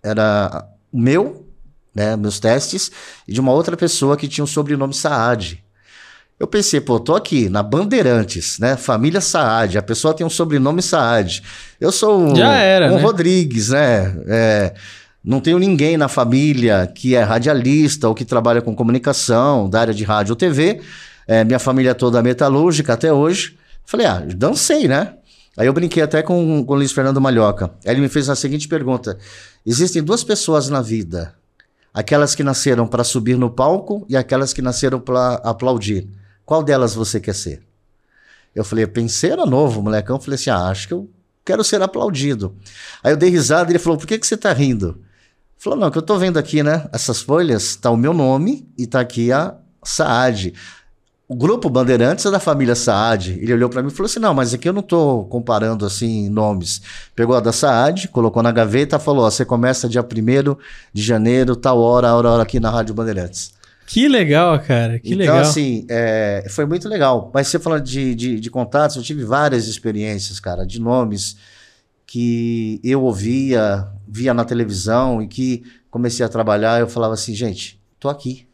Era 0.01 0.65
o 0.91 0.99
meu, 0.99 1.45
né, 1.93 2.15
meus 2.15 2.39
testes, 2.39 2.91
e 3.27 3.33
de 3.33 3.41
uma 3.41 3.51
outra 3.51 3.75
pessoa 3.75 4.15
que 4.15 4.27
tinha 4.27 4.45
o 4.45 4.47
sobrenome 4.47 4.93
Saad. 4.93 5.63
Eu 6.39 6.47
pensei, 6.47 6.79
pô, 6.79 6.99
tô 7.01 7.15
aqui 7.15 7.49
na 7.49 7.61
Bandeirantes, 7.61 8.59
né? 8.59 8.77
Família 8.77 9.19
Saad, 9.19 9.77
a 9.77 9.81
pessoa 9.81 10.13
tem 10.13 10.25
um 10.25 10.29
sobrenome 10.29 10.81
Saad. 10.81 11.43
Eu 11.81 11.91
sou 11.91 12.17
um, 12.17 12.35
Já 12.35 12.53
era, 12.53 12.87
um 12.93 12.95
né? 12.95 13.01
Rodrigues, 13.01 13.69
né? 13.69 14.15
É, 14.25 14.73
não 15.21 15.41
tenho 15.41 15.59
ninguém 15.59 15.97
na 15.97 16.07
família 16.07 16.89
que 16.95 17.13
é 17.13 17.21
radialista 17.21 18.07
ou 18.07 18.15
que 18.15 18.23
trabalha 18.23 18.61
com 18.61 18.73
comunicação, 18.73 19.69
da 19.69 19.81
área 19.81 19.93
de 19.93 20.05
rádio 20.05 20.31
ou 20.31 20.35
TV. 20.37 20.79
É, 21.27 21.43
minha 21.43 21.59
família 21.59 21.93
toda 21.93 22.23
metalúrgica 22.23 22.93
até 22.93 23.11
hoje. 23.11 23.57
Falei, 23.85 24.05
ah, 24.05 24.23
dancei, 24.33 24.87
né? 24.87 25.15
Aí 25.57 25.67
eu 25.67 25.73
brinquei 25.73 26.01
até 26.01 26.21
com, 26.21 26.63
com 26.63 26.73
o 26.73 26.75
Luiz 26.77 26.93
Fernando 26.93 27.19
Malhoca. 27.19 27.71
Aí 27.85 27.91
ele 27.91 27.99
me 27.99 28.07
fez 28.07 28.29
a 28.29 28.35
seguinte 28.35 28.65
pergunta: 28.69 29.17
Existem 29.65 30.01
duas 30.01 30.23
pessoas 30.23 30.69
na 30.69 30.81
vida, 30.81 31.33
aquelas 31.93 32.33
que 32.33 32.43
nasceram 32.43 32.87
para 32.87 33.03
subir 33.03 33.37
no 33.37 33.49
palco 33.49 34.05
e 34.07 34.15
aquelas 34.15 34.53
que 34.53 34.61
nasceram 34.61 35.01
para 35.01 35.33
aplaudir. 35.43 36.07
Qual 36.49 36.63
delas 36.63 36.95
você 36.95 37.19
quer 37.19 37.35
ser? 37.35 37.61
Eu 38.55 38.65
falei, 38.65 38.87
pensei, 38.87 39.29
era 39.29 39.45
novo, 39.45 39.83
molecão. 39.83 40.15
Eu 40.15 40.19
falei 40.19 40.33
assim: 40.33 40.49
ah, 40.49 40.65
acho 40.65 40.87
que 40.87 40.93
eu 40.95 41.07
quero 41.45 41.63
ser 41.63 41.79
aplaudido. 41.79 42.55
Aí 43.03 43.13
eu 43.13 43.17
dei 43.17 43.29
risada 43.29 43.69
e 43.69 43.73
ele 43.73 43.77
falou: 43.77 43.99
por 43.99 44.07
que, 44.07 44.17
que 44.17 44.25
você 44.25 44.35
tá 44.35 44.51
rindo? 44.51 44.99
Falou, 45.59 45.77
não, 45.77 45.91
que 45.91 45.99
eu 45.99 46.01
tô 46.01 46.17
vendo 46.17 46.39
aqui, 46.39 46.63
né? 46.63 46.89
Essas 46.91 47.21
folhas, 47.21 47.75
tá 47.75 47.91
o 47.91 47.95
meu 47.95 48.15
nome 48.15 48.67
e 48.75 48.87
tá 48.87 48.99
aqui 48.99 49.31
a 49.31 49.57
Saad. 49.83 50.55
O 51.27 51.35
grupo 51.35 51.69
Bandeirantes 51.69 52.25
é 52.25 52.31
da 52.31 52.39
família 52.39 52.73
Saad. 52.73 53.33
Ele 53.39 53.53
olhou 53.53 53.69
para 53.69 53.83
mim 53.83 53.89
e 53.89 53.91
falou 53.91 54.07
assim: 54.07 54.19
não, 54.19 54.33
mas 54.33 54.51
aqui 54.51 54.67
eu 54.67 54.73
não 54.73 54.81
tô 54.81 55.25
comparando 55.25 55.85
assim 55.85 56.29
nomes. 56.29 56.81
Pegou 57.15 57.35
a 57.35 57.41
da 57.41 57.53
Saad, 57.53 58.07
colocou 58.07 58.41
na 58.41 58.51
gaveta 58.51 58.95
e 58.95 58.99
falou: 58.99 59.23
ó, 59.23 59.29
você 59.29 59.45
começa 59.45 59.87
dia 59.87 60.01
1 60.01 60.57
de 60.91 61.03
janeiro, 61.03 61.55
tal 61.55 61.79
hora, 61.79 62.11
hora, 62.15 62.27
hora 62.27 62.41
aqui 62.41 62.59
na 62.59 62.71
Rádio 62.71 62.95
Bandeirantes. 62.95 63.58
Que 63.89 64.07
legal, 64.07 64.59
cara. 64.59 64.99
Que 64.99 65.15
então, 65.15 65.17
legal. 65.17 65.39
assim, 65.39 65.83
é, 65.89 66.45
foi 66.47 66.63
muito 66.63 66.87
legal. 66.87 67.31
Mas 67.33 67.47
você 67.47 67.57
falando 67.57 67.83
de, 67.83 68.13
de, 68.13 68.39
de 68.39 68.49
contatos, 68.51 68.95
eu 68.95 69.01
tive 69.01 69.23
várias 69.23 69.67
experiências, 69.67 70.39
cara, 70.39 70.63
de 70.63 70.79
nomes 70.79 71.35
que 72.05 72.79
eu 72.83 73.01
ouvia, 73.01 73.87
via 74.07 74.31
na 74.31 74.45
televisão 74.45 75.23
e 75.23 75.27
que 75.27 75.63
comecei 75.89 76.23
a 76.23 76.29
trabalhar, 76.29 76.79
eu 76.79 76.87
falava 76.87 77.15
assim, 77.15 77.33
gente, 77.33 77.81
tô 77.99 78.09
aqui. 78.09 78.47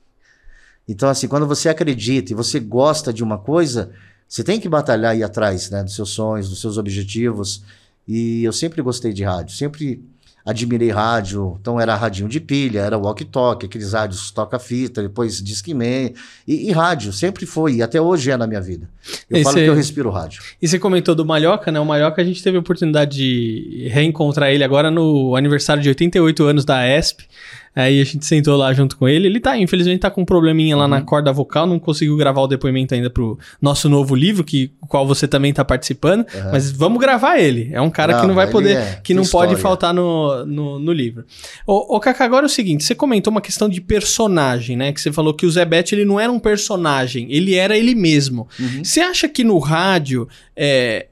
Então, 0.87 1.09
assim, 1.09 1.27
quando 1.27 1.45
você 1.45 1.67
acredita 1.67 2.31
e 2.31 2.35
você 2.35 2.57
gosta 2.57 3.11
de 3.11 3.21
uma 3.21 3.37
coisa, 3.37 3.91
você 4.29 4.41
tem 4.41 4.57
que 4.57 4.69
batalhar 4.69 5.17
e 5.17 5.19
ir 5.19 5.23
atrás, 5.23 5.69
né, 5.69 5.83
dos 5.83 5.95
seus 5.95 6.11
sonhos, 6.11 6.47
dos 6.47 6.61
seus 6.61 6.77
objetivos. 6.77 7.61
E 8.07 8.41
eu 8.41 8.53
sempre 8.53 8.81
gostei 8.81 9.11
de 9.11 9.25
rádio, 9.25 9.53
sempre 9.53 10.01
admirei 10.45 10.91
rádio. 10.91 11.57
Então, 11.59 11.79
era 11.79 11.95
radinho 11.95 12.29
de 12.29 12.39
pilha, 12.39 12.79
era 12.81 12.97
walkie-talkie, 12.97 13.65
aqueles 13.65 13.93
rádios 13.93 14.29
toca-fita, 14.29 15.01
depois 15.01 15.41
Discman. 15.41 16.13
E, 16.47 16.69
e 16.69 16.71
rádio, 16.71 17.11
sempre 17.11 17.45
foi, 17.45 17.75
e 17.75 17.81
até 17.81 17.99
hoje 17.99 18.29
é 18.29 18.37
na 18.37 18.45
minha 18.45 18.61
vida. 18.61 18.87
Eu 19.29 19.37
E 19.39 19.43
falo 19.43 19.55
você- 19.55 19.63
que 19.63 19.69
eu 19.69 19.75
respiro 19.75 20.09
rádio. 20.11 20.43
E 20.61 20.67
você 20.67 20.77
comentou 20.77 21.15
do 21.15 21.25
Malhoca, 21.25 21.71
né? 21.71 21.79
O 21.79 21.85
Malhoca 21.85 22.21
a 22.21 22.25
gente 22.25 22.43
teve 22.43 22.57
a 22.57 22.59
oportunidade 22.59 23.15
de 23.17 23.87
reencontrar 23.91 24.51
ele 24.51 24.63
agora 24.63 24.91
no 24.91 25.35
aniversário 25.35 25.81
de 25.81 25.89
88 25.89 26.43
anos 26.43 26.63
da 26.65 26.85
ESP. 26.87 27.25
Aí 27.75 27.99
a 27.99 28.03
gente 28.05 28.25
sentou 28.25 28.55
lá 28.55 28.73
junto 28.73 28.95
com 28.97 29.07
ele. 29.07 29.27
Ele 29.27 29.39
tá, 29.39 29.57
infelizmente, 29.57 29.99
tá 29.99 30.09
com 30.09 30.21
um 30.21 30.25
probleminha 30.25 30.77
lá 30.77 30.87
na 30.87 30.97
Uhum. 30.99 31.05
corda 31.05 31.33
vocal, 31.33 31.67
não 31.67 31.77
conseguiu 31.77 32.15
gravar 32.15 32.41
o 32.41 32.47
depoimento 32.47 32.93
ainda 32.93 33.09
pro 33.09 33.37
nosso 33.61 33.89
novo 33.89 34.15
livro, 34.15 34.43
que 34.43 34.71
o 34.81 34.87
qual 34.87 35.05
você 35.05 35.27
também 35.27 35.51
tá 35.53 35.65
participando. 35.65 36.25
Mas 36.51 36.71
vamos 36.71 36.99
gravar 36.99 37.37
ele. 37.37 37.69
É 37.73 37.81
um 37.81 37.89
cara 37.89 38.13
que 38.13 38.21
Não, 38.21 38.29
não 38.29 38.35
vai 38.35 38.49
poder, 38.49 38.77
é- 38.77 39.01
que 39.03 39.13
não 39.13 39.23
pode 39.23 39.53
história. 39.53 39.57
faltar 39.57 39.93
no, 39.93 40.45
no, 40.45 40.79
no 40.79 40.91
livro. 40.93 41.25
Ô, 41.67 41.95
ô 41.95 41.99
Cacá, 41.99 42.23
agora 42.25 42.45
é 42.45 42.47
o 42.47 42.49
seguinte: 42.49 42.83
você 42.83 42.95
comentou 42.95 43.29
uma 43.31 43.41
questão 43.41 43.67
de 43.67 43.81
personagem, 43.81 44.77
né? 44.77 44.93
Que 44.93 45.01
você 45.01 45.11
falou 45.11 45.33
que 45.33 45.45
o 45.45 45.51
Zé 45.51 45.65
Bete, 45.65 45.93
ele 45.95 46.05
não 46.05 46.19
era 46.19 46.31
um 46.31 46.39
personagem, 46.39 47.27
ele 47.29 47.55
era 47.55 47.77
ele 47.77 47.93
mesmo. 47.93 48.47
Uhum. 48.59 48.83
Você 48.83 49.01
acha 49.01 49.27
que 49.27 49.43
no 49.43 49.57
rádio 49.59 50.27
é, 50.55 51.07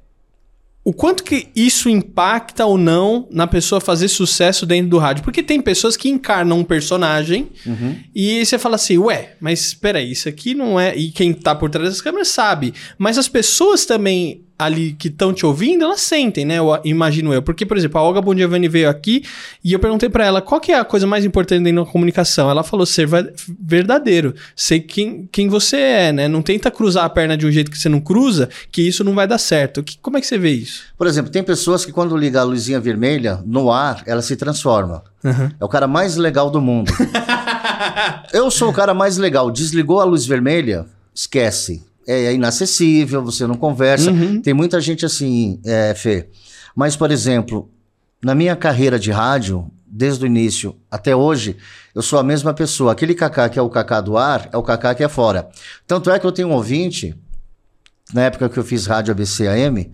o 0.85 0.91
quanto 0.91 1.23
que 1.23 1.47
isso 1.55 1.87
impacta 1.87 2.65
ou 2.65 2.77
não 2.77 3.25
na 3.31 3.47
pessoa 3.47 3.79
fazer 3.79 4.09
sucesso 4.09 4.65
dentro 4.65 4.89
do 4.89 4.97
rádio? 4.97 5.23
Porque 5.23 5.41
tem 5.41 5.61
pessoas 5.61 5.95
que 5.95 6.09
encarnam 6.09 6.59
um 6.59 6.63
personagem 6.63 7.47
Uhum. 7.65 7.95
e 8.13 8.45
você 8.45 8.57
fala 8.59 8.75
assim, 8.75 8.97
ué, 8.97 9.35
mas 9.39 9.61
espera 9.67 9.99
aí, 9.99 10.11
isso 10.11 10.27
aqui 10.27 10.53
não 10.53 10.77
é. 10.79 10.93
E 10.95 11.09
quem 11.11 11.33
tá 11.33 11.55
por 11.55 11.69
trás 11.69 11.87
das 11.89 12.01
câmeras 12.01 12.27
sabe. 12.27 12.73
Mas 12.97 13.17
as 13.17 13.29
pessoas 13.29 13.85
também 13.85 14.41
ali 14.63 14.93
que 14.93 15.07
estão 15.07 15.33
te 15.33 15.45
ouvindo, 15.45 15.83
elas 15.83 16.01
sentem, 16.01 16.45
né? 16.45 16.57
Eu 16.59 16.79
imagino 16.83 17.33
eu. 17.33 17.41
Porque, 17.41 17.65
por 17.65 17.77
exemplo, 17.77 17.99
a 17.99 18.03
Olga 18.03 18.21
Bondiavani 18.21 18.67
veio 18.67 18.89
aqui 18.89 19.23
e 19.63 19.73
eu 19.73 19.79
perguntei 19.79 20.09
pra 20.09 20.25
ela 20.25 20.41
qual 20.41 20.59
que 20.61 20.71
é 20.71 20.79
a 20.79 20.83
coisa 20.85 21.05
mais 21.07 21.23
importante 21.25 21.71
da 21.71 21.85
comunicação. 21.85 22.49
Ela 22.49 22.63
falou 22.63 22.85
ser 22.85 23.05
ver- 23.07 23.33
verdadeiro, 23.59 24.33
ser 24.55 24.79
quem, 24.81 25.27
quem 25.31 25.47
você 25.49 25.77
é, 25.77 26.11
né? 26.11 26.27
Não 26.27 26.41
tenta 26.41 26.69
cruzar 26.71 27.05
a 27.05 27.09
perna 27.09 27.35
de 27.37 27.45
um 27.45 27.51
jeito 27.51 27.69
que 27.71 27.77
você 27.77 27.89
não 27.89 27.99
cruza, 27.99 28.49
que 28.71 28.81
isso 28.81 29.03
não 29.03 29.13
vai 29.13 29.27
dar 29.27 29.37
certo. 29.37 29.83
Que- 29.83 29.97
como 30.01 30.17
é 30.17 30.21
que 30.21 30.27
você 30.27 30.37
vê 30.37 30.51
isso? 30.51 30.83
Por 30.97 31.07
exemplo, 31.07 31.31
tem 31.31 31.43
pessoas 31.43 31.85
que 31.85 31.91
quando 31.91 32.15
liga 32.17 32.41
a 32.41 32.43
luzinha 32.43 32.79
vermelha, 32.79 33.41
no 33.45 33.71
ar, 33.71 34.01
ela 34.05 34.21
se 34.21 34.35
transforma. 34.35 35.03
É 35.59 35.63
o 35.63 35.69
cara 35.69 35.87
mais 35.87 36.17
legal 36.17 36.49
do 36.49 36.59
mundo. 36.61 36.91
Eu 38.33 38.49
sou 38.51 38.69
o 38.69 38.73
cara 38.73 38.93
mais 38.93 39.17
legal. 39.17 39.49
Desligou 39.51 39.99
a 39.99 40.03
luz 40.03 40.25
vermelha, 40.25 40.85
esquece. 41.13 41.83
É 42.07 42.33
inacessível, 42.33 43.23
você 43.23 43.47
não 43.47 43.55
conversa. 43.55 44.11
Uhum. 44.11 44.41
Tem 44.41 44.53
muita 44.53 44.81
gente 44.81 45.05
assim, 45.05 45.59
é, 45.65 45.93
Fê. 45.95 46.29
Mas, 46.75 46.95
por 46.95 47.11
exemplo, 47.11 47.69
na 48.23 48.33
minha 48.33 48.55
carreira 48.55 48.97
de 48.97 49.11
rádio, 49.11 49.69
desde 49.85 50.23
o 50.23 50.27
início 50.27 50.75
até 50.89 51.15
hoje, 51.15 51.55
eu 51.93 52.01
sou 52.01 52.17
a 52.17 52.23
mesma 52.23 52.53
pessoa. 52.53 52.91
Aquele 52.91 53.13
Kaká 53.13 53.47
que 53.47 53.59
é 53.59 53.61
o 53.61 53.69
Kaká 53.69 54.01
do 54.01 54.17
ar, 54.17 54.49
é 54.51 54.57
o 54.57 54.63
Kaká 54.63 54.95
que 54.95 55.03
é 55.03 55.07
fora. 55.07 55.47
Tanto 55.85 56.09
é 56.09 56.17
que 56.17 56.25
eu 56.25 56.31
tenho 56.31 56.47
um 56.47 56.53
ouvinte, 56.53 57.15
na 58.13 58.23
época 58.23 58.49
que 58.49 58.57
eu 58.57 58.63
fiz 58.63 58.87
rádio 58.87 59.11
ABC 59.11 59.47
AM, 59.47 59.91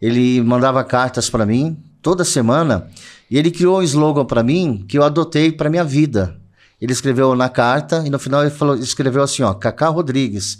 ele 0.00 0.40
mandava 0.40 0.84
cartas 0.84 1.28
para 1.28 1.44
mim 1.44 1.76
toda 2.00 2.24
semana 2.24 2.86
e 3.30 3.36
ele 3.36 3.50
criou 3.50 3.80
um 3.80 3.82
slogan 3.82 4.24
para 4.24 4.42
mim 4.42 4.84
que 4.88 4.96
eu 4.96 5.02
adotei 5.02 5.50
para 5.50 5.68
minha 5.68 5.84
vida. 5.84 6.36
Ele 6.80 6.92
escreveu 6.92 7.34
na 7.34 7.48
carta 7.48 8.02
e 8.06 8.10
no 8.10 8.18
final 8.18 8.42
ele 8.42 8.50
falou, 8.50 8.76
escreveu 8.76 9.22
assim, 9.22 9.42
ó, 9.42 9.52
Cacá 9.52 9.88
Rodrigues, 9.88 10.58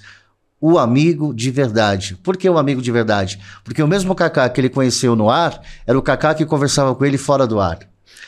o 0.60 0.78
amigo 0.78 1.32
de 1.32 1.50
verdade. 1.50 2.16
Por 2.22 2.36
que 2.36 2.48
o 2.48 2.58
amigo 2.58 2.82
de 2.82 2.92
verdade? 2.92 3.40
Porque 3.64 3.82
o 3.82 3.88
mesmo 3.88 4.14
Cacá 4.14 4.48
que 4.48 4.60
ele 4.60 4.68
conheceu 4.68 5.16
no 5.16 5.30
ar 5.30 5.62
era 5.86 5.98
o 5.98 6.02
Cacá 6.02 6.34
que 6.34 6.44
conversava 6.44 6.94
com 6.94 7.04
ele 7.04 7.16
fora 7.16 7.46
do 7.46 7.58
ar. 7.58 7.78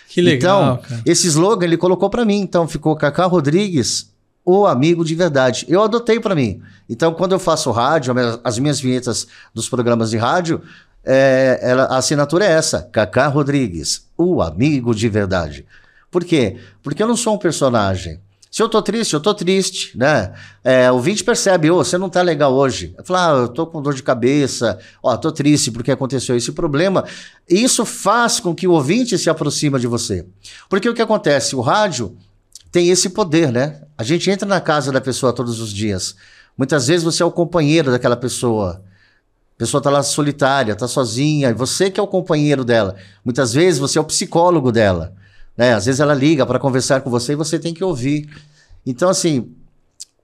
Que 0.08 0.20
legal, 0.20 0.62
então, 0.62 0.76
cara. 0.76 1.02
esse 1.06 1.26
slogan 1.26 1.64
ele 1.66 1.76
colocou 1.76 2.10
para 2.10 2.24
mim, 2.24 2.40
então 2.40 2.68
ficou 2.68 2.94
Cacá 2.96 3.24
Rodrigues, 3.24 4.12
o 4.44 4.66
amigo 4.66 5.04
de 5.04 5.14
verdade. 5.14 5.64
Eu 5.68 5.82
adotei 5.82 6.20
para 6.20 6.34
mim. 6.34 6.60
Então, 6.88 7.14
quando 7.14 7.32
eu 7.32 7.38
faço 7.38 7.70
rádio, 7.70 8.14
as 8.44 8.58
minhas 8.58 8.80
vinhetas 8.80 9.26
dos 9.54 9.68
programas 9.68 10.10
de 10.10 10.16
rádio, 10.16 10.60
é, 11.04 11.58
ela, 11.62 11.84
a 11.84 11.96
assinatura 11.96 12.44
é 12.44 12.52
essa: 12.52 12.82
Cacá 12.92 13.26
Rodrigues, 13.26 14.06
o 14.16 14.42
amigo 14.42 14.94
de 14.94 15.08
verdade. 15.08 15.66
Por 16.10 16.24
quê? 16.24 16.56
Porque 16.82 17.02
eu 17.02 17.08
não 17.08 17.16
sou 17.16 17.34
um 17.34 17.38
personagem. 17.38 18.20
Se 18.52 18.62
eu 18.62 18.68
tô 18.68 18.82
triste, 18.82 19.14
eu 19.14 19.20
tô 19.20 19.32
triste, 19.32 19.96
né? 19.96 20.34
É, 20.62 20.90
o 20.90 20.96
ouvinte 20.96 21.24
percebe, 21.24 21.70
ô, 21.70 21.78
oh, 21.78 21.84
você 21.84 21.96
não 21.96 22.10
tá 22.10 22.20
legal 22.20 22.52
hoje. 22.52 22.94
Eu 22.98 23.02
falo, 23.02 23.18
ah, 23.18 23.42
eu 23.44 23.48
tô 23.48 23.66
com 23.66 23.80
dor 23.80 23.94
de 23.94 24.02
cabeça, 24.02 24.78
ó, 25.02 25.16
tô 25.16 25.32
triste 25.32 25.70
porque 25.70 25.90
aconteceu 25.90 26.36
esse 26.36 26.52
problema. 26.52 27.02
E 27.48 27.64
isso 27.64 27.86
faz 27.86 28.40
com 28.40 28.54
que 28.54 28.68
o 28.68 28.72
ouvinte 28.72 29.16
se 29.16 29.30
aproxima 29.30 29.80
de 29.80 29.86
você. 29.86 30.26
Porque 30.68 30.86
o 30.86 30.92
que 30.92 31.00
acontece? 31.00 31.56
O 31.56 31.62
rádio 31.62 32.14
tem 32.70 32.90
esse 32.90 33.08
poder, 33.08 33.50
né? 33.50 33.80
A 33.96 34.02
gente 34.02 34.30
entra 34.30 34.46
na 34.46 34.60
casa 34.60 34.92
da 34.92 35.00
pessoa 35.00 35.32
todos 35.32 35.58
os 35.58 35.72
dias. 35.72 36.14
Muitas 36.54 36.88
vezes 36.88 37.02
você 37.02 37.22
é 37.22 37.26
o 37.26 37.32
companheiro 37.32 37.90
daquela 37.90 38.18
pessoa. 38.18 38.82
A 39.56 39.58
pessoa 39.58 39.78
está 39.78 39.88
lá 39.88 40.02
solitária, 40.02 40.74
está 40.74 40.86
sozinha, 40.86 41.48
e 41.48 41.54
você 41.54 41.90
que 41.90 41.98
é 41.98 42.02
o 42.02 42.06
companheiro 42.06 42.66
dela. 42.66 42.96
Muitas 43.24 43.54
vezes 43.54 43.80
você 43.80 43.96
é 43.96 44.00
o 44.02 44.04
psicólogo 44.04 44.70
dela. 44.70 45.14
Né? 45.56 45.74
Às 45.74 45.86
vezes 45.86 46.00
ela 46.00 46.14
liga 46.14 46.44
para 46.46 46.58
conversar 46.58 47.00
com 47.00 47.10
você 47.10 47.32
e 47.32 47.36
você 47.36 47.58
tem 47.58 47.74
que 47.74 47.82
ouvir. 47.84 48.28
Então, 48.86 49.08
assim, 49.08 49.50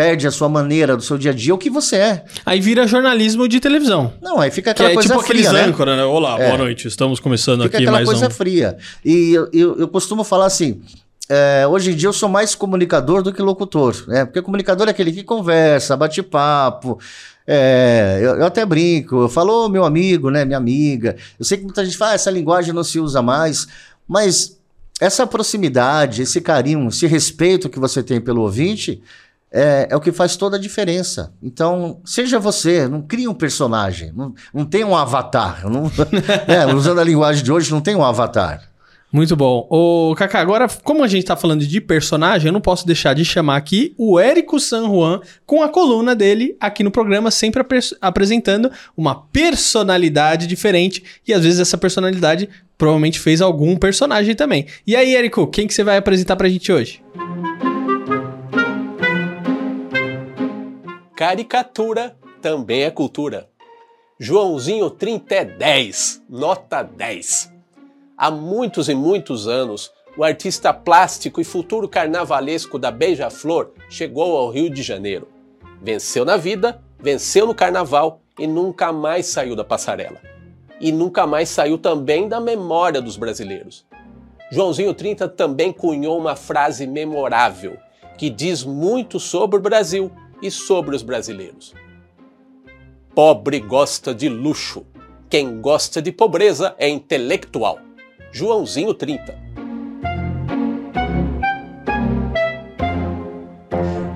perde 0.00 0.26
a 0.26 0.30
sua 0.30 0.48
maneira 0.48 0.96
do 0.96 1.02
seu 1.02 1.18
dia 1.18 1.30
a 1.30 1.34
dia, 1.34 1.54
o 1.54 1.58
que 1.58 1.68
você 1.68 1.96
é. 1.96 2.24
Aí 2.46 2.58
vira 2.58 2.86
jornalismo 2.86 3.46
de 3.46 3.60
televisão. 3.60 4.14
Não, 4.22 4.40
aí 4.40 4.50
fica 4.50 4.70
aquela 4.70 4.88
que 4.88 4.92
é 4.92 4.94
coisa 4.94 5.14
tipo 5.14 5.22
fria, 5.26 5.52
né? 5.52 5.64
âncora, 5.64 5.94
né? 5.94 6.02
Olá, 6.04 6.40
é. 6.40 6.46
boa 6.46 6.56
noite, 6.56 6.88
estamos 6.88 7.20
começando 7.20 7.64
fica 7.64 7.76
aqui 7.76 7.84
mais 7.84 8.08
um... 8.08 8.12
aquela 8.12 8.20
coisa 8.20 8.34
fria. 8.34 8.78
E 9.04 9.34
eu, 9.34 9.50
eu, 9.52 9.78
eu 9.80 9.88
costumo 9.88 10.24
falar 10.24 10.46
assim, 10.46 10.80
é, 11.28 11.66
hoje 11.66 11.92
em 11.92 11.94
dia 11.94 12.08
eu 12.08 12.14
sou 12.14 12.30
mais 12.30 12.54
comunicador 12.54 13.22
do 13.22 13.30
que 13.30 13.42
locutor, 13.42 13.94
né? 14.08 14.24
Porque 14.24 14.40
comunicador 14.40 14.88
é 14.88 14.90
aquele 14.90 15.12
que 15.12 15.22
conversa, 15.22 15.98
bate 15.98 16.22
papo, 16.22 16.98
é, 17.46 18.20
eu, 18.22 18.36
eu, 18.36 18.46
até 18.46 18.64
brinco, 18.64 19.24
eu 19.24 19.28
falo, 19.28 19.66
oh, 19.66 19.68
meu 19.68 19.84
amigo, 19.84 20.30
né, 20.30 20.46
minha 20.46 20.56
amiga. 20.56 21.14
Eu 21.38 21.44
sei 21.44 21.58
que 21.58 21.64
muita 21.64 21.84
gente 21.84 21.98
fala, 21.98 22.12
ah, 22.12 22.14
essa 22.14 22.30
linguagem 22.30 22.72
não 22.72 22.82
se 22.82 22.98
usa 22.98 23.20
mais, 23.20 23.68
mas 24.08 24.58
essa 24.98 25.26
proximidade, 25.26 26.22
esse 26.22 26.40
carinho, 26.40 26.88
esse 26.88 27.06
respeito 27.06 27.68
que 27.68 27.78
você 27.78 28.02
tem 28.02 28.18
pelo 28.18 28.40
ouvinte, 28.40 29.02
é, 29.52 29.88
é, 29.90 29.96
o 29.96 30.00
que 30.00 30.12
faz 30.12 30.36
toda 30.36 30.56
a 30.56 30.60
diferença. 30.60 31.32
Então, 31.42 32.00
seja 32.04 32.38
você, 32.38 32.86
não 32.86 33.02
crie 33.02 33.26
um 33.26 33.34
personagem, 33.34 34.12
não, 34.14 34.34
não 34.54 34.64
tem 34.64 34.84
um 34.84 34.96
avatar. 34.96 35.68
Não, 35.68 35.90
é, 36.46 36.72
usando 36.72 37.00
a 37.00 37.04
linguagem 37.04 37.42
de 37.42 37.50
hoje, 37.50 37.70
não 37.70 37.80
tem 37.80 37.96
um 37.96 38.04
avatar. 38.04 38.70
Muito 39.12 39.34
bom. 39.34 39.66
Ô, 39.68 40.14
Kaká, 40.14 40.38
agora, 40.38 40.68
como 40.84 41.02
a 41.02 41.08
gente 41.08 41.24
tá 41.24 41.34
falando 41.34 41.66
de 41.66 41.80
personagem, 41.80 42.46
eu 42.46 42.52
não 42.52 42.60
posso 42.60 42.86
deixar 42.86 43.12
de 43.12 43.24
chamar 43.24 43.56
aqui 43.56 43.92
o 43.98 44.20
Érico 44.20 44.60
San 44.60 44.86
Juan 44.86 45.20
com 45.44 45.64
a 45.64 45.68
coluna 45.68 46.14
dele 46.14 46.56
aqui 46.60 46.84
no 46.84 46.92
programa, 46.92 47.28
sempre 47.28 47.60
ap 47.60 47.72
apresentando 48.00 48.70
uma 48.96 49.16
personalidade 49.16 50.46
diferente. 50.46 51.02
E 51.26 51.34
às 51.34 51.42
vezes 51.42 51.58
essa 51.58 51.76
personalidade 51.76 52.48
provavelmente 52.78 53.18
fez 53.18 53.42
algum 53.42 53.76
personagem 53.76 54.36
também. 54.36 54.66
E 54.86 54.94
aí, 54.94 55.16
Érico, 55.16 55.44
quem 55.48 55.66
que 55.66 55.74
você 55.74 55.82
vai 55.82 55.96
apresentar 55.96 56.36
pra 56.36 56.48
gente 56.48 56.70
hoje? 56.70 57.02
Música 57.16 57.49
Caricatura 61.20 62.16
também 62.40 62.84
é 62.84 62.90
cultura. 62.90 63.46
Joãozinho 64.18 64.88
30 64.88 65.34
é 65.34 65.44
10, 65.44 66.24
nota 66.26 66.82
10. 66.82 67.52
Há 68.16 68.30
muitos 68.30 68.88
e 68.88 68.94
muitos 68.94 69.46
anos, 69.46 69.92
o 70.16 70.24
artista 70.24 70.72
plástico 70.72 71.38
e 71.38 71.44
futuro 71.44 71.86
carnavalesco 71.86 72.78
da 72.78 72.90
Beija-Flor 72.90 73.72
chegou 73.90 74.34
ao 74.34 74.48
Rio 74.48 74.70
de 74.70 74.82
Janeiro. 74.82 75.28
Venceu 75.82 76.24
na 76.24 76.38
vida, 76.38 76.82
venceu 76.98 77.46
no 77.46 77.54
carnaval 77.54 78.22
e 78.38 78.46
nunca 78.46 78.90
mais 78.90 79.26
saiu 79.26 79.54
da 79.54 79.62
passarela. 79.62 80.22
E 80.80 80.90
nunca 80.90 81.26
mais 81.26 81.50
saiu 81.50 81.76
também 81.76 82.30
da 82.30 82.40
memória 82.40 83.02
dos 83.02 83.18
brasileiros. 83.18 83.84
Joãozinho 84.50 84.94
30 84.94 85.28
também 85.28 85.70
cunhou 85.70 86.18
uma 86.18 86.34
frase 86.34 86.86
memorável 86.86 87.76
que 88.16 88.30
diz 88.30 88.64
muito 88.64 89.20
sobre 89.20 89.58
o 89.58 89.62
Brasil 89.62 90.10
e 90.42 90.50
sobre 90.50 90.94
os 90.94 91.02
brasileiros. 91.02 91.74
Pobre 93.14 93.60
gosta 93.60 94.14
de 94.14 94.28
luxo. 94.28 94.86
Quem 95.28 95.60
gosta 95.60 96.00
de 96.00 96.12
pobreza 96.12 96.74
é 96.78 96.88
intelectual. 96.88 97.78
Joãozinho 98.32 98.94
30. 98.94 99.49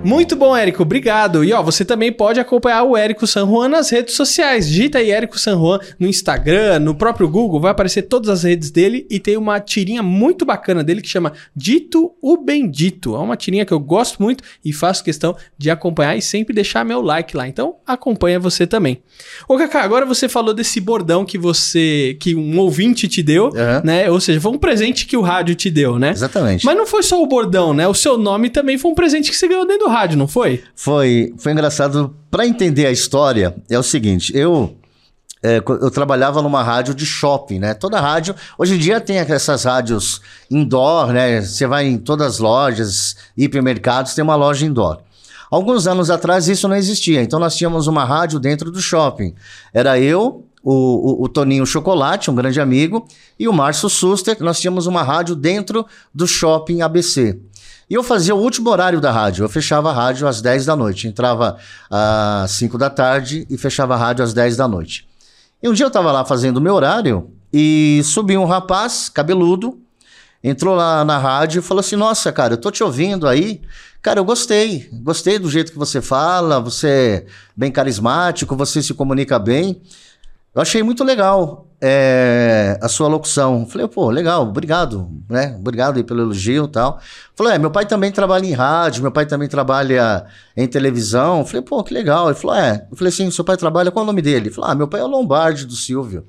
Muito 0.05 0.37
bom, 0.37 0.55
Érico. 0.55 0.83
Obrigado. 0.83 1.43
E 1.43 1.53
ó, 1.53 1.63
você 1.63 1.85
também 1.85 2.13
pode 2.13 2.39
acompanhar 2.39 2.83
o 2.83 2.97
Érico 2.97 3.27
San 3.27 3.47
Juan 3.47 3.69
nas 3.69 3.89
redes 3.89 4.15
sociais. 4.15 4.69
Digita 4.69 4.99
aí 4.99 5.11
Érico 5.11 5.39
San 5.39 5.57
Juan 5.57 5.79
no 5.99 6.07
Instagram, 6.07 6.79
no 6.81 6.95
próprio 6.95 7.29
Google, 7.29 7.59
vai 7.59 7.71
aparecer 7.71 8.03
todas 8.03 8.29
as 8.29 8.43
redes 8.43 8.71
dele 8.71 9.07
e 9.11 9.19
tem 9.19 9.37
uma 9.37 9.59
tirinha 9.61 10.03
muito 10.03 10.45
bacana 10.45 10.85
dele 10.85 11.01
que 11.01 11.09
chama 11.09 11.33
Dito 11.57 12.13
o 12.21 12.37
Bendito. 12.37 13.15
É 13.15 13.19
uma 13.19 13.37
tirinha 13.37 13.65
que 13.65 13.73
eu 13.73 13.81
gosto 13.81 14.23
muito 14.23 14.45
e 14.63 14.73
faço 14.73 15.03
questão 15.03 15.35
de 15.57 15.71
acompanhar 15.71 16.17
e 16.17 16.23
sempre 16.23 16.55
deixar 16.55 16.85
meu 16.85 17.01
like 17.01 17.35
lá. 17.35 17.49
Então, 17.49 17.77
acompanha 17.87 18.39
você 18.39 18.67
também. 18.67 19.03
Ô, 19.49 19.57
Kaká, 19.57 19.83
agora 19.83 20.05
você 20.05 20.29
falou 20.29 20.53
desse 20.53 20.81
bordão 20.81 21.25
que 21.25 21.39
você 21.39 22.17
que 22.21 22.35
um 22.35 22.59
ouvinte 22.59 23.09
te 23.09 23.23
deu, 23.23 23.47
uhum. 23.47 23.81
né? 23.83 24.11
Ou 24.11 24.21
seja, 24.21 24.41
foi 24.41 24.53
um 24.53 24.59
presente 24.59 25.07
que 25.07 25.17
o 25.17 25.23
rádio 25.23 25.55
te 25.55 25.71
deu, 25.71 25.99
né? 25.99 26.11
Exatamente. 26.11 26.67
Mas 26.67 26.77
não 26.77 26.87
foi 26.87 27.03
só 27.03 27.23
o 27.23 27.27
bordão, 27.27 27.73
né? 27.73 27.89
O 27.89 27.95
seu 27.95 28.19
nome 28.19 28.51
também 28.51 28.77
foi 28.77 28.91
um 28.91 28.95
presente 28.95 29.31
que 29.31 29.37
você 29.37 29.49
ganhou 29.49 29.67
dentro 29.67 29.87
do 29.87 29.94
rádio, 29.95 30.19
não 30.19 30.27
foi? 30.27 30.63
Foi, 30.75 31.33
foi 31.39 31.53
engraçado. 31.53 32.15
Para 32.31 32.47
entender 32.47 32.87
a 32.87 32.91
história, 32.91 33.55
é 33.71 33.79
o 33.79 33.83
seguinte, 33.83 34.37
eu 34.37 34.77
é, 35.43 35.59
eu 35.59 35.91
trabalhava 35.91 36.41
numa 36.41 36.63
rádio 36.63 36.95
de 36.95 37.05
shopping, 37.05 37.59
né? 37.59 37.75
Toda 37.75 38.01
rádio, 38.01 38.35
hoje 38.57 38.77
em 38.77 38.79
dia 38.79 38.99
tem 38.99 39.19
essas 39.19 39.65
rádios 39.65 40.23
indoor, 40.51 41.13
né? 41.13 41.43
Você 41.43 41.67
vai 41.67 41.87
em 41.87 41.99
todas 41.99 42.27
as 42.27 42.39
lojas, 42.39 43.15
hipermercados, 43.37 44.15
tem 44.15 44.25
uma 44.25 44.37
loja 44.37 44.65
indoor. 44.65 45.01
Alguns 45.51 45.87
anos 45.87 46.09
atrás 46.09 46.49
isso 46.49 46.67
não 46.67 46.75
existia, 46.75 47.23
então 47.23 47.39
nós 47.39 47.55
tínhamos 47.55 47.87
uma 47.87 48.05
rádio 48.05 48.41
dentro 48.41 48.71
do 48.71 48.81
shopping. 48.81 49.35
Era 49.73 50.01
eu, 50.01 50.47
o, 50.63 50.73
o, 50.73 51.25
o, 51.25 51.29
Toninho 51.29 51.67
Chocolate, 51.67 52.31
um 52.31 52.35
grande 52.35 52.59
amigo, 52.59 53.07
e 53.39 53.47
o 53.47 53.53
Márcio 53.53 53.91
Suster, 53.91 54.39
nós 54.41 54.59
tínhamos 54.59 54.87
uma 54.87 55.03
rádio 55.03 55.37
dentro 55.37 55.85
do 56.13 56.27
shopping 56.27 56.81
ABC. 56.81 57.39
E 57.89 57.95
eu 57.95 58.03
fazia 58.03 58.35
o 58.35 58.39
último 58.39 58.71
horário 58.71 59.01
da 59.01 59.11
rádio. 59.11 59.45
Eu 59.45 59.49
fechava 59.49 59.91
a 59.91 59.93
rádio 59.93 60.27
às 60.27 60.41
10 60.41 60.67
da 60.67 60.75
noite. 60.75 61.09
Entrava 61.09 61.57
às 61.91 62.51
5 62.53 62.79
da 62.79 62.89
tarde 62.89 63.47
e 63.51 63.59
fechava 63.59 63.95
a 63.95 63.97
rádio 63.97 64.25
às 64.25 64.33
10 64.33 64.57
da 64.57 64.67
noite. 64.67 65.07
E 65.63 65.69
um 65.69 65.73
dia 65.73 65.85
eu 65.85 65.89
estava 65.89 66.13
lá 66.13 66.25
fazendo 66.25 66.59
o 66.59 66.61
meu 66.61 66.75
horário 66.75 67.31
e 67.53 68.03
subiu 68.05 68.43
um 68.43 68.47
rapaz, 68.47 69.09
cabeludo, 69.09 69.79
entrou 70.43 70.75
lá 70.75 71.05
na 71.05 71.17
rádio 71.17 71.61
e 71.61 71.63
falou 71.63 71.81
assim: 71.81 71.97
Nossa, 71.97 72.33
cara, 72.33 72.55
eu 72.55 72.59
tô 72.59 72.71
te 72.71 72.83
ouvindo 72.83 73.27
aí. 73.27 73.63
Cara, 74.03 74.21
eu 74.21 74.25
gostei. 74.25 74.89
Gostei 74.93 75.39
do 75.39 75.51
jeito 75.51 75.73
que 75.73 75.79
você 75.79 76.03
fala, 76.03 76.61
você 76.61 76.89
é 76.89 77.27
bem 77.57 77.73
carismático, 77.73 78.55
você 78.55 78.83
se 78.83 78.93
comunica 78.93 79.39
bem. 79.39 79.81
Eu 80.55 80.63
achei 80.63 80.83
muito 80.83 81.03
legal 81.03 81.67
é, 81.81 82.79
a 82.81 82.89
sua 82.89 83.09
locução. 83.09 83.67
Falei, 83.67 83.89
pô, 83.89 84.09
legal, 84.09 84.43
obrigado, 84.43 85.11
né? 85.29 85.57
Obrigado 85.59 85.97
aí 85.97 86.05
pelo 86.05 86.23
elogio 86.23 86.65
e 86.65 86.69
tal. 86.69 87.01
Falei, 87.35 87.55
é, 87.55 87.59
meu 87.59 87.71
pai 87.71 87.85
também 87.85 88.13
trabalha 88.13 88.47
em 88.47 88.53
rádio, 88.53 89.03
meu 89.03 89.11
pai 89.11 89.27
também 89.27 89.49
trabalha 89.49 90.25
em 90.57 90.67
televisão. 90.67 91.45
Falei, 91.45 91.61
pô, 91.61 91.83
que 91.83 91.93
legal. 91.93 92.29
Ele 92.29 92.39
falou, 92.39 92.57
é. 92.57 92.87
Eu 92.91 92.97
falei 92.97 93.13
assim, 93.13 93.31
seu 93.31 93.45
pai 93.45 93.57
trabalha, 93.57 93.91
qual 93.91 94.03
é 94.03 94.05
o 94.05 94.07
nome 94.07 94.23
dele? 94.23 94.47
Ele 94.47 94.51
falou, 94.51 94.71
ah, 94.71 94.75
meu 94.75 94.87
pai 94.87 95.01
é 95.01 95.05
o 95.05 95.09
Lombardi 95.09 95.67
do 95.67 95.75
Silvio. 95.75 96.25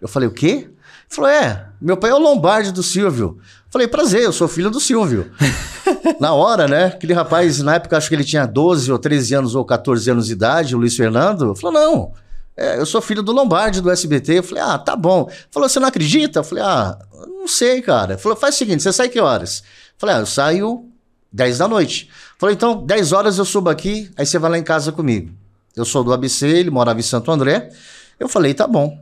Eu 0.00 0.08
falei, 0.08 0.28
o 0.28 0.32
quê? 0.32 0.66
Ele 0.66 0.74
falou, 1.08 1.30
é, 1.30 1.66
meu 1.80 1.96
pai 1.98 2.10
é 2.10 2.14
o 2.14 2.18
Lombardi 2.18 2.72
do 2.72 2.82
Silvio. 2.82 3.38
Falei, 3.68 3.86
prazer, 3.86 4.22
eu 4.22 4.32
sou 4.32 4.48
filho 4.48 4.70
do 4.70 4.80
Silvio. 4.80 5.30
na 6.18 6.32
hora, 6.32 6.66
né? 6.66 6.86
Aquele 6.86 7.12
rapaz, 7.12 7.60
na 7.60 7.74
época, 7.74 7.96
acho 7.96 8.08
que 8.08 8.14
ele 8.14 8.24
tinha 8.24 8.46
12 8.46 8.90
ou 8.90 8.98
13 8.98 9.34
anos 9.34 9.54
ou 9.54 9.64
14 9.64 10.10
anos 10.10 10.26
de 10.26 10.32
idade, 10.32 10.74
o 10.74 10.78
Luiz 10.78 10.96
Fernando. 10.96 11.54
Falou, 11.54 11.72
não, 11.72 12.12
é, 12.60 12.78
eu 12.78 12.84
sou 12.84 13.00
filho 13.00 13.22
do 13.22 13.32
Lombardi 13.32 13.80
do 13.80 13.90
SBT. 13.90 14.38
Eu 14.38 14.42
falei, 14.42 14.62
ah, 14.62 14.78
tá 14.78 14.94
bom. 14.94 15.30
Falou, 15.50 15.66
você 15.66 15.80
não 15.80 15.88
acredita? 15.88 16.40
Eu 16.40 16.44
falei, 16.44 16.62
ah, 16.62 16.98
não 17.26 17.48
sei, 17.48 17.80
cara. 17.80 18.18
Falou, 18.18 18.36
faz 18.36 18.54
o 18.54 18.58
seguinte, 18.58 18.82
você 18.82 18.92
sai 18.92 19.08
que 19.08 19.18
horas? 19.18 19.60
Eu 19.60 19.94
falei, 19.96 20.16
ah, 20.16 20.18
eu 20.18 20.26
saio 20.26 20.84
10 21.32 21.56
da 21.56 21.66
noite. 21.66 22.10
Falou, 22.38 22.52
então, 22.52 22.84
10 22.84 23.12
horas 23.12 23.38
eu 23.38 23.46
subo 23.46 23.70
aqui, 23.70 24.10
aí 24.14 24.26
você 24.26 24.38
vai 24.38 24.50
lá 24.50 24.58
em 24.58 24.62
casa 24.62 24.92
comigo. 24.92 25.32
Eu 25.74 25.86
sou 25.86 26.04
do 26.04 26.12
ABC, 26.12 26.46
ele 26.46 26.68
morava 26.68 27.00
em 27.00 27.02
Santo 27.02 27.30
André. 27.30 27.70
Eu 28.18 28.28
falei, 28.28 28.52
tá 28.52 28.66
bom. 28.66 28.98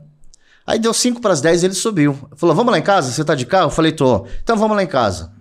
Aí 0.64 0.78
deu 0.78 0.94
5 0.94 1.20
para 1.20 1.32
as 1.32 1.40
10 1.40 1.64
ele 1.64 1.74
subiu. 1.74 2.16
Falou, 2.36 2.54
vamos 2.54 2.70
lá 2.70 2.78
em 2.78 2.82
casa? 2.82 3.10
Você 3.10 3.24
tá 3.24 3.34
de 3.34 3.44
carro? 3.44 3.66
Eu 3.66 3.70
falei, 3.70 3.90
tô. 3.90 4.24
Então 4.40 4.56
vamos 4.56 4.76
lá 4.76 4.84
em 4.84 4.86
casa. 4.86 5.32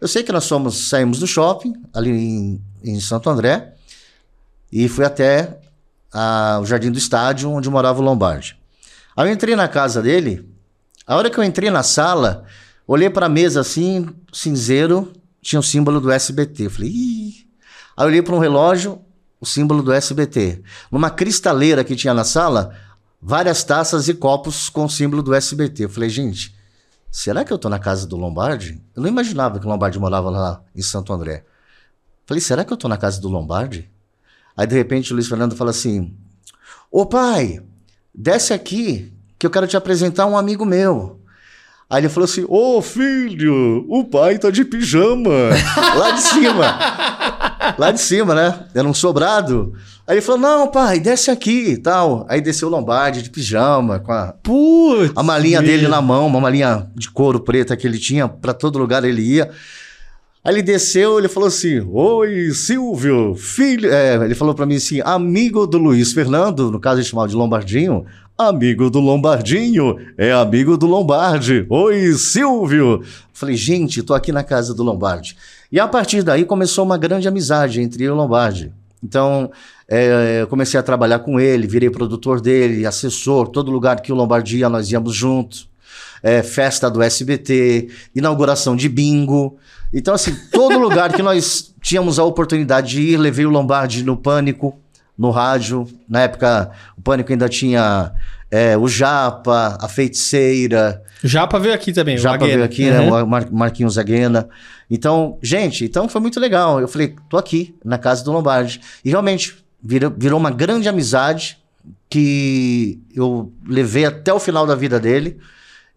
Eu 0.00 0.08
sei 0.08 0.24
que 0.24 0.32
nós 0.32 0.48
fomos, 0.48 0.88
saímos 0.88 1.20
do 1.20 1.28
shopping, 1.28 1.74
ali 1.94 2.10
em, 2.10 2.62
em 2.82 2.98
Santo 2.98 3.30
André, 3.30 3.74
e 4.72 4.88
fui 4.88 5.04
até 5.04 5.60
a, 6.12 6.58
o 6.60 6.66
jardim 6.66 6.90
do 6.90 6.98
estádio, 6.98 7.50
onde 7.50 7.70
morava 7.70 8.00
o 8.00 8.04
Lombardi. 8.04 8.58
Aí 9.16 9.28
eu 9.28 9.32
entrei 9.32 9.56
na 9.56 9.68
casa 9.68 10.00
dele, 10.02 10.48
a 11.06 11.16
hora 11.16 11.30
que 11.30 11.38
eu 11.38 11.44
entrei 11.44 11.70
na 11.70 11.82
sala, 11.82 12.44
olhei 12.86 13.10
para 13.10 13.26
a 13.26 13.28
mesa 13.28 13.60
assim, 13.60 14.08
cinzeiro, 14.32 15.12
tinha 15.42 15.58
o 15.58 15.62
símbolo 15.62 16.00
do 16.00 16.10
SBT. 16.10 16.66
Eu 16.66 16.70
falei, 16.70 16.90
Ih! 16.90 17.46
Aí 17.96 18.04
eu 18.04 18.06
olhei 18.06 18.22
para 18.22 18.34
um 18.34 18.38
relógio, 18.38 19.00
o 19.40 19.46
símbolo 19.46 19.82
do 19.82 19.92
SBT. 19.92 20.62
Numa 20.90 21.10
cristaleira 21.10 21.82
que 21.82 21.96
tinha 21.96 22.14
na 22.14 22.24
sala, 22.24 22.74
várias 23.20 23.64
taças 23.64 24.08
e 24.08 24.14
copos 24.14 24.68
com 24.68 24.84
o 24.84 24.90
símbolo 24.90 25.22
do 25.22 25.34
SBT. 25.34 25.84
Eu 25.84 25.88
falei, 25.88 26.10
gente, 26.10 26.54
será 27.10 27.44
que 27.44 27.52
eu 27.52 27.58
tô 27.58 27.68
na 27.68 27.78
casa 27.78 28.06
do 28.06 28.16
Lombardi? 28.16 28.82
Eu 28.94 29.02
não 29.02 29.08
imaginava 29.08 29.58
que 29.58 29.66
o 29.66 29.68
Lombardi 29.68 29.98
morava 29.98 30.30
lá 30.30 30.62
em 30.74 30.82
Santo 30.82 31.12
André. 31.12 31.44
Falei, 32.26 32.40
será 32.40 32.64
que 32.64 32.72
eu 32.72 32.76
tô 32.76 32.86
na 32.86 32.96
casa 32.96 33.20
do 33.20 33.28
Lombardi? 33.28 33.90
Aí 34.56 34.66
de 34.66 34.74
repente 34.74 35.12
o 35.12 35.14
Luiz 35.14 35.28
Fernando 35.28 35.56
fala 35.56 35.70
assim: 35.70 36.14
Ô 36.90 37.06
pai, 37.06 37.60
desce 38.14 38.52
aqui 38.52 39.12
que 39.38 39.46
eu 39.46 39.50
quero 39.50 39.66
te 39.66 39.76
apresentar 39.76 40.26
um 40.26 40.36
amigo 40.36 40.64
meu. 40.64 41.20
Aí 41.88 42.02
ele 42.02 42.08
falou 42.08 42.24
assim: 42.24 42.44
Ô 42.48 42.78
oh, 42.78 42.82
filho, 42.82 43.84
o 43.88 44.04
pai 44.04 44.38
tá 44.38 44.50
de 44.50 44.64
pijama. 44.64 45.50
lá 45.96 46.12
de 46.12 46.22
cima. 46.22 46.78
Lá 47.78 47.90
de 47.90 48.00
cima, 48.00 48.34
né? 48.34 48.66
Era 48.74 48.88
um 48.88 48.94
sobrado. 48.94 49.74
Aí 50.06 50.14
ele 50.14 50.22
falou: 50.22 50.40
Não, 50.40 50.68
pai, 50.68 50.98
desce 50.98 51.30
aqui 51.30 51.70
e 51.70 51.76
tal. 51.76 52.26
Aí 52.28 52.40
desceu 52.40 52.68
o 52.68 52.70
Lombardi 52.70 53.22
de 53.22 53.30
pijama, 53.30 54.00
com 54.00 54.10
a, 54.12 54.34
Putz, 54.42 55.12
a 55.14 55.22
malinha 55.22 55.62
dele 55.62 55.86
na 55.86 56.00
mão, 56.00 56.26
uma 56.26 56.40
malinha 56.40 56.90
de 56.96 57.10
couro 57.10 57.40
preta 57.40 57.76
que 57.76 57.86
ele 57.86 57.98
tinha, 57.98 58.26
para 58.28 58.52
todo 58.52 58.78
lugar 58.78 59.04
ele 59.04 59.22
ia. 59.22 59.50
Aí 60.42 60.54
ele 60.54 60.62
desceu, 60.62 61.18
ele 61.18 61.28
falou 61.28 61.48
assim: 61.48 61.80
Oi, 61.90 62.50
Silvio, 62.52 63.34
filho. 63.34 63.92
É, 63.92 64.14
ele 64.24 64.34
falou 64.34 64.54
para 64.54 64.64
mim 64.64 64.76
assim: 64.76 65.00
amigo 65.04 65.66
do 65.66 65.76
Luiz 65.76 66.12
Fernando, 66.12 66.70
no 66.70 66.80
caso 66.80 67.00
ele 67.00 67.06
chamava 67.06 67.28
de 67.28 67.36
Lombardinho. 67.36 68.06
Amigo 68.38 68.88
do 68.88 69.00
Lombardinho, 69.00 69.98
é 70.16 70.32
amigo 70.32 70.78
do 70.78 70.86
Lombardi. 70.86 71.66
Oi, 71.68 72.14
Silvio. 72.14 73.02
Falei, 73.34 73.54
gente, 73.54 74.02
tô 74.02 74.14
aqui 74.14 74.32
na 74.32 74.42
casa 74.42 74.72
do 74.72 74.82
Lombardi. 74.82 75.36
E 75.70 75.78
a 75.78 75.86
partir 75.86 76.22
daí 76.22 76.46
começou 76.46 76.86
uma 76.86 76.96
grande 76.96 77.28
amizade 77.28 77.82
entre 77.82 78.02
eu 78.02 78.08
e 78.08 78.10
o 78.12 78.14
Lombardi. 78.14 78.72
Então, 79.04 79.50
é, 79.86 80.40
eu 80.40 80.46
comecei 80.46 80.80
a 80.80 80.82
trabalhar 80.82 81.18
com 81.18 81.38
ele, 81.38 81.66
virei 81.66 81.90
produtor 81.90 82.40
dele, 82.40 82.86
assessor, 82.86 83.48
todo 83.48 83.70
lugar 83.70 84.00
que 84.00 84.10
o 84.10 84.14
Lombardi 84.14 84.58
ia, 84.58 84.70
nós 84.70 84.90
íamos 84.90 85.14
juntos. 85.14 85.69
É, 86.22 86.42
festa 86.42 86.90
do 86.90 87.02
SBT, 87.02 87.88
inauguração 88.14 88.76
de 88.76 88.88
bingo. 88.88 89.58
Então, 89.92 90.14
assim, 90.14 90.34
todo 90.52 90.78
lugar 90.78 91.12
que 91.12 91.22
nós 91.22 91.74
tínhamos 91.80 92.18
a 92.18 92.24
oportunidade 92.24 92.90
de 92.90 93.00
ir, 93.00 93.16
levei 93.16 93.46
o 93.46 93.50
Lombardi 93.50 94.04
no 94.04 94.16
Pânico, 94.16 94.78
no 95.16 95.30
rádio. 95.30 95.86
Na 96.08 96.22
época, 96.22 96.70
o 96.96 97.02
Pânico 97.02 97.32
ainda 97.32 97.48
tinha 97.48 98.12
é, 98.50 98.76
o 98.76 98.88
Japa, 98.88 99.78
a 99.80 99.88
Feiticeira. 99.88 101.02
Japa 101.22 101.58
veio 101.58 101.74
aqui 101.74 101.92
também, 101.92 102.18
Japa 102.18 102.46
veio 102.46 102.64
aqui, 102.64 102.88
uhum. 102.88 102.90
né? 102.90 103.22
O 103.22 103.26
Mar 103.26 103.50
Marquinhos 103.50 103.98
Aguena. 103.98 104.48
Então, 104.90 105.38
gente, 105.42 105.84
então 105.84 106.08
foi 106.08 106.20
muito 106.20 106.40
legal. 106.40 106.80
Eu 106.80 106.88
falei, 106.88 107.14
tô 107.28 107.36
aqui, 107.36 107.76
na 107.84 107.96
casa 107.96 108.24
do 108.24 108.32
Lombardi. 108.32 108.80
E 109.04 109.10
realmente, 109.10 109.56
virou, 109.82 110.12
virou 110.16 110.38
uma 110.38 110.50
grande 110.50 110.88
amizade 110.88 111.58
que 112.08 113.00
eu 113.14 113.52
levei 113.66 114.04
até 114.04 114.32
o 114.32 114.40
final 114.40 114.66
da 114.66 114.74
vida 114.74 114.98
dele. 114.98 115.38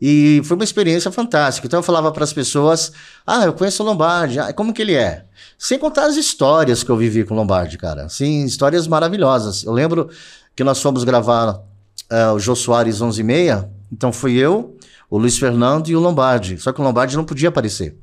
E 0.06 0.42
foi 0.44 0.58
uma 0.58 0.66
experiência 0.66 1.10
fantástica. 1.10 1.66
Então 1.66 1.80
eu 1.80 1.84
falava 1.84 2.12
para 2.12 2.26
as 2.26 2.34
pessoas: 2.34 2.92
ah, 3.26 3.46
eu 3.46 3.54
conheço 3.54 3.82
o 3.82 3.86
Lombardi, 3.86 4.38
ah, 4.38 4.52
como 4.52 4.74
que 4.74 4.82
ele 4.82 4.96
é? 4.96 5.24
Sem 5.58 5.80
contar 5.80 6.08
as 6.08 6.18
histórias 6.18 6.84
que 6.84 6.90
eu 6.90 6.98
vivi 6.98 7.24
com 7.24 7.34
o 7.34 7.38
Lombardi, 7.38 7.78
cara. 7.78 8.10
Sim, 8.10 8.44
histórias 8.44 8.86
maravilhosas. 8.86 9.64
Eu 9.64 9.72
lembro 9.72 10.10
que 10.54 10.62
nós 10.62 10.82
fomos 10.82 11.06
gravar 11.06 11.52
uh, 11.54 12.34
o 12.36 12.40
Jô 12.40 12.54
Soares 12.54 13.00
11 13.00 13.22
e 13.22 13.24
meia, 13.24 13.70
então 13.90 14.12
fui 14.12 14.34
eu, 14.34 14.78
o 15.10 15.18
Luiz 15.18 15.38
Fernando 15.38 15.88
e 15.88 15.96
o 15.96 16.02
Lombardi. 16.02 16.58
Só 16.58 16.74
que 16.74 16.82
o 16.82 16.84
Lombardi 16.84 17.16
não 17.16 17.24
podia 17.24 17.48
aparecer. 17.48 17.98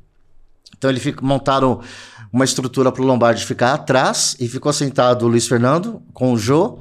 Então 0.75 0.89
eles 0.89 1.03
montaram 1.21 1.81
uma 2.33 2.45
estrutura 2.45 2.91
para 2.91 3.03
o 3.03 3.05
Lombardi 3.05 3.45
ficar 3.45 3.75
atrás 3.75 4.35
e 4.39 4.47
ficou 4.47 4.73
sentado 4.73 5.27
o 5.27 5.27
Luiz 5.27 5.47
Fernando 5.47 6.01
com 6.15 6.33
o 6.33 6.37
Jô. 6.37 6.79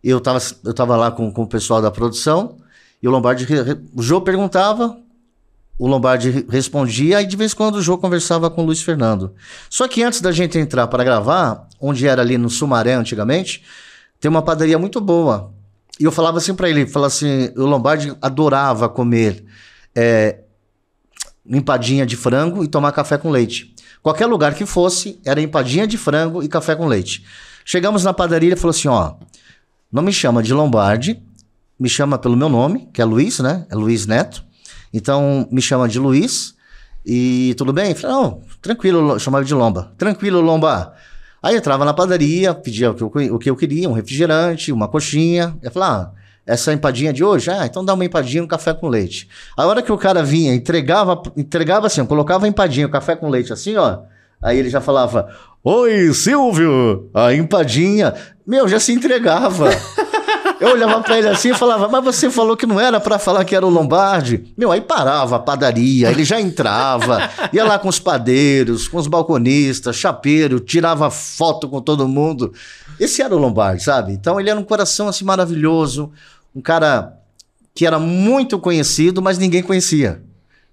Eu 0.00 0.18
estava 0.18 0.38
eu 0.64 0.72
tava 0.72 0.96
lá 0.96 1.10
com, 1.10 1.32
com 1.32 1.42
o 1.42 1.48
pessoal 1.48 1.82
da 1.82 1.90
produção. 1.90 2.59
E 3.02 3.08
o 3.08 3.10
Lombardi, 3.10 3.46
o 3.94 4.02
Jô 4.02 4.20
perguntava, 4.20 4.98
o 5.78 5.86
Lombardi 5.86 6.44
respondia 6.48 7.22
e 7.22 7.26
de 7.26 7.36
vez 7.36 7.52
em 7.52 7.56
quando 7.56 7.76
o 7.76 7.82
Jô 7.82 7.96
conversava 7.96 8.50
com 8.50 8.62
o 8.62 8.66
Luiz 8.66 8.82
Fernando. 8.82 9.34
Só 9.70 9.88
que 9.88 10.02
antes 10.02 10.20
da 10.20 10.30
gente 10.30 10.58
entrar 10.58 10.86
para 10.88 11.02
gravar, 11.02 11.66
onde 11.80 12.06
era 12.06 12.20
ali 12.20 12.36
no 12.36 12.50
Sumaré 12.50 12.92
antigamente, 12.92 13.64
tem 14.20 14.28
uma 14.28 14.42
padaria 14.42 14.78
muito 14.78 15.00
boa. 15.00 15.52
E 15.98 16.04
eu 16.04 16.12
falava 16.12 16.38
assim 16.38 16.54
para 16.54 16.68
ele, 16.68 16.86
falava 16.86 17.06
assim, 17.12 17.50
o 17.56 17.64
Lombardi 17.64 18.14
adorava 18.20 18.88
comer 18.88 19.42
é, 19.94 20.40
empadinha 21.46 22.04
de 22.04 22.16
frango 22.16 22.62
e 22.62 22.68
tomar 22.68 22.92
café 22.92 23.16
com 23.16 23.30
leite. 23.30 23.74
Qualquer 24.02 24.26
lugar 24.26 24.54
que 24.54 24.66
fosse, 24.66 25.18
era 25.24 25.40
empadinha 25.40 25.86
de 25.86 25.96
frango 25.98 26.42
e 26.42 26.48
café 26.48 26.74
com 26.74 26.86
leite. 26.86 27.24
Chegamos 27.64 28.04
na 28.04 28.12
padaria 28.12 28.52
e 28.52 28.56
falou 28.56 28.70
assim, 28.70 28.88
ó, 28.88 29.14
não 29.90 30.02
me 30.02 30.12
chama 30.12 30.42
de 30.42 30.52
Lombardi, 30.52 31.22
me 31.80 31.88
chama 31.88 32.18
pelo 32.18 32.36
meu 32.36 32.50
nome, 32.50 32.90
que 32.92 33.00
é 33.00 33.04
Luiz, 33.04 33.38
né? 33.40 33.66
É 33.70 33.74
Luiz 33.74 34.06
Neto. 34.06 34.44
Então 34.92 35.48
me 35.50 35.62
chama 35.62 35.88
de 35.88 35.98
Luiz. 35.98 36.54
E 37.06 37.54
tudo 37.56 37.72
bem? 37.72 37.94
falei, 37.94 38.14
não, 38.14 38.42
tranquilo, 38.60 39.18
chamava 39.18 39.42
de 39.42 39.54
Lomba. 39.54 39.90
Tranquilo, 39.96 40.42
Lomba. 40.42 40.92
Aí 41.42 41.56
entrava 41.56 41.86
na 41.86 41.94
padaria, 41.94 42.52
pedia 42.52 42.90
o 42.90 42.94
que, 42.94 43.02
eu, 43.02 43.34
o 43.34 43.38
que 43.38 43.48
eu 43.48 43.56
queria, 43.56 43.88
um 43.88 43.94
refrigerante, 43.94 44.70
uma 44.70 44.86
coxinha. 44.86 45.56
Eu 45.62 45.70
falava, 45.70 46.12
ah, 46.14 46.20
essa 46.46 46.70
empadinha 46.70 47.14
de 47.14 47.24
hoje? 47.24 47.50
Ah, 47.50 47.64
então 47.64 47.82
dá 47.82 47.94
uma 47.94 48.04
empadinha, 48.04 48.44
um 48.44 48.46
café 48.46 48.74
com 48.74 48.86
leite. 48.86 49.26
A 49.56 49.64
hora 49.66 49.80
que 49.80 49.90
o 49.90 49.96
cara 49.96 50.22
vinha, 50.22 50.54
entregava, 50.54 51.22
entregava 51.34 51.86
assim, 51.86 52.04
colocava 52.04 52.44
a 52.44 52.48
empadinha, 52.48 52.86
o 52.86 52.90
café 52.90 53.16
com 53.16 53.30
leite 53.30 53.54
assim, 53.54 53.76
ó. 53.76 54.00
Aí 54.42 54.58
ele 54.58 54.68
já 54.68 54.82
falava, 54.82 55.34
Oi, 55.64 56.12
Silvio, 56.12 57.10
a 57.14 57.32
empadinha. 57.32 58.14
Meu, 58.46 58.68
já 58.68 58.78
se 58.78 58.92
entregava. 58.92 59.70
Eu 60.60 60.72
olhava 60.72 61.00
para 61.00 61.18
ele 61.18 61.28
assim 61.28 61.52
e 61.52 61.54
falava, 61.54 61.88
mas 61.88 62.04
você 62.04 62.30
falou 62.30 62.54
que 62.54 62.66
não 62.66 62.78
era 62.78 63.00
para 63.00 63.18
falar 63.18 63.44
que 63.46 63.56
era 63.56 63.66
o 63.66 63.70
Lombardi. 63.70 64.52
Meu, 64.58 64.70
aí 64.70 64.82
parava 64.82 65.36
a 65.36 65.38
padaria, 65.38 66.10
ele 66.10 66.22
já 66.22 66.38
entrava, 66.38 67.30
ia 67.50 67.64
lá 67.64 67.78
com 67.78 67.88
os 67.88 67.98
padeiros, 67.98 68.86
com 68.86 68.98
os 68.98 69.06
balconistas, 69.06 69.96
chapeiro, 69.96 70.60
tirava 70.60 71.10
foto 71.10 71.66
com 71.66 71.80
todo 71.80 72.06
mundo. 72.06 72.52
Esse 72.98 73.22
era 73.22 73.34
o 73.34 73.38
Lombardi, 73.38 73.82
sabe? 73.82 74.12
Então 74.12 74.38
ele 74.38 74.50
era 74.50 74.60
um 74.60 74.64
coração 74.64 75.08
assim 75.08 75.24
maravilhoso, 75.24 76.12
um 76.54 76.60
cara 76.60 77.16
que 77.74 77.86
era 77.86 77.98
muito 77.98 78.58
conhecido, 78.58 79.22
mas 79.22 79.38
ninguém 79.38 79.62
conhecia. 79.62 80.22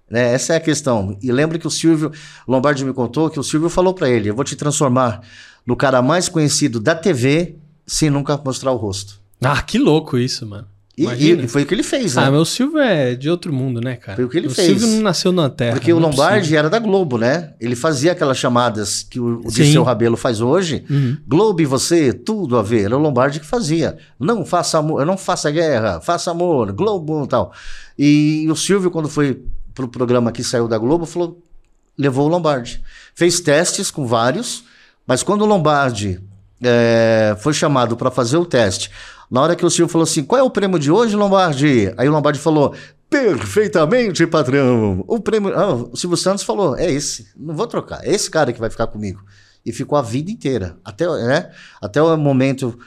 Né? 0.09 0.33
Essa 0.33 0.53
é 0.53 0.57
a 0.57 0.61
questão. 0.61 1.17
E 1.21 1.31
lembra 1.31 1.57
que 1.57 1.67
o 1.67 1.71
Silvio 1.71 2.11
Lombardi 2.45 2.83
me 2.83 2.91
contou 2.93 3.29
que 3.29 3.39
o 3.39 3.43
Silvio 3.43 3.69
falou 3.69 3.93
para 3.93 4.09
ele: 4.09 4.29
Eu 4.29 4.35
vou 4.35 4.43
te 4.43 4.55
transformar 4.55 5.21
no 5.65 5.75
cara 5.75 6.01
mais 6.01 6.27
conhecido 6.27 6.79
da 6.79 6.93
TV 6.93 7.55
sem 7.85 8.09
nunca 8.09 8.37
mostrar 8.43 8.71
o 8.71 8.77
rosto. 8.77 9.26
Ah, 9.41 9.61
que 9.61 9.77
louco 9.77 10.17
isso, 10.17 10.45
mano. 10.45 10.67
E, 10.97 11.05
e, 11.05 11.47
foi 11.47 11.61
o 11.61 11.65
que 11.67 11.75
ele 11.75 11.83
fez, 11.83 12.15
né? 12.15 12.23
Ah, 12.23 12.31
mas 12.31 12.41
o 12.41 12.45
Silvio 12.45 12.79
é 12.79 13.13
de 13.13 13.29
outro 13.29 13.53
mundo, 13.53 13.79
né, 13.79 13.95
cara? 13.95 14.15
Foi 14.15 14.25
o 14.25 14.29
que 14.29 14.35
ele 14.35 14.47
o 14.47 14.49
fez. 14.49 14.69
O 14.69 14.79
Silvio 14.79 14.95
não 14.95 15.03
nasceu 15.03 15.31
na 15.31 15.47
Terra. 15.47 15.73
Porque 15.73 15.93
o 15.93 15.99
é 15.99 16.01
Lombardi 16.01 16.55
é 16.55 16.57
era 16.57 16.71
da 16.71 16.79
Globo, 16.79 17.19
né? 17.19 17.53
Ele 17.61 17.75
fazia 17.75 18.13
aquelas 18.13 18.35
chamadas 18.35 19.03
que 19.03 19.19
o, 19.19 19.43
o 19.43 19.83
Rabelo 19.83 20.17
faz 20.17 20.41
hoje. 20.41 20.83
Uhum. 20.89 21.17
Globo 21.27 21.61
e 21.61 21.65
você, 21.65 22.11
tudo 22.11 22.57
a 22.57 22.63
ver. 22.63 22.85
Era 22.85 22.97
o 22.97 22.99
Lombardi 22.99 23.39
que 23.39 23.45
fazia. 23.45 23.95
Não 24.19 24.43
faça 24.43 24.79
amor, 24.79 25.05
não 25.05 25.15
faça 25.15 25.51
guerra, 25.51 26.01
faça 26.01 26.31
amor, 26.31 26.71
Globo 26.71 27.25
e 27.25 27.27
tal. 27.27 27.53
E 27.97 28.47
o 28.49 28.55
Silvio, 28.55 28.89
quando 28.89 29.07
foi 29.07 29.39
pro 29.75 29.87
programa 29.87 30.31
que 30.31 30.43
saiu 30.43 30.67
da 30.67 30.79
Globo, 30.79 31.05
falou, 31.05 31.39
levou 31.95 32.25
o 32.25 32.29
Lombardi. 32.29 32.81
Fez 33.13 33.39
testes 33.39 33.91
com 33.91 34.07
vários, 34.07 34.63
mas 35.05 35.21
quando 35.21 35.43
o 35.43 35.45
Lombardi 35.45 36.19
é, 36.61 37.35
foi 37.39 37.53
chamado 37.53 37.95
para 37.95 38.09
fazer 38.11 38.37
o 38.37 38.45
teste 38.45 38.91
na 39.29 39.41
hora 39.41 39.55
que 39.55 39.65
o 39.65 39.69
Silvio 39.69 39.91
falou 39.91 40.03
assim: 40.03 40.23
qual 40.23 40.39
é 40.39 40.43
o 40.43 40.49
prêmio 40.49 40.79
de 40.79 40.91
hoje, 40.91 41.15
Lombardi? 41.15 41.93
Aí 41.97 42.07
o 42.07 42.11
Lombardi 42.11 42.39
falou: 42.39 42.73
perfeitamente, 43.09 44.25
patrão. 44.25 45.03
O 45.07 45.19
prêmio. 45.19 45.53
Ah, 45.57 45.73
o 45.73 45.95
Silvio 45.95 46.17
Santos 46.17 46.43
falou: 46.43 46.75
é 46.77 46.91
esse, 46.91 47.27
não 47.35 47.55
vou 47.55 47.67
trocar, 47.67 48.05
é 48.05 48.11
esse 48.11 48.29
cara 48.29 48.51
que 48.53 48.59
vai 48.59 48.69
ficar 48.69 48.87
comigo. 48.87 49.21
E 49.65 49.71
ficou 49.73 49.97
a 49.97 50.01
vida 50.01 50.31
inteira, 50.31 50.77
até, 50.83 51.05
né, 51.07 51.51
até 51.81 52.01
o 52.01 52.15
momento. 52.17 52.77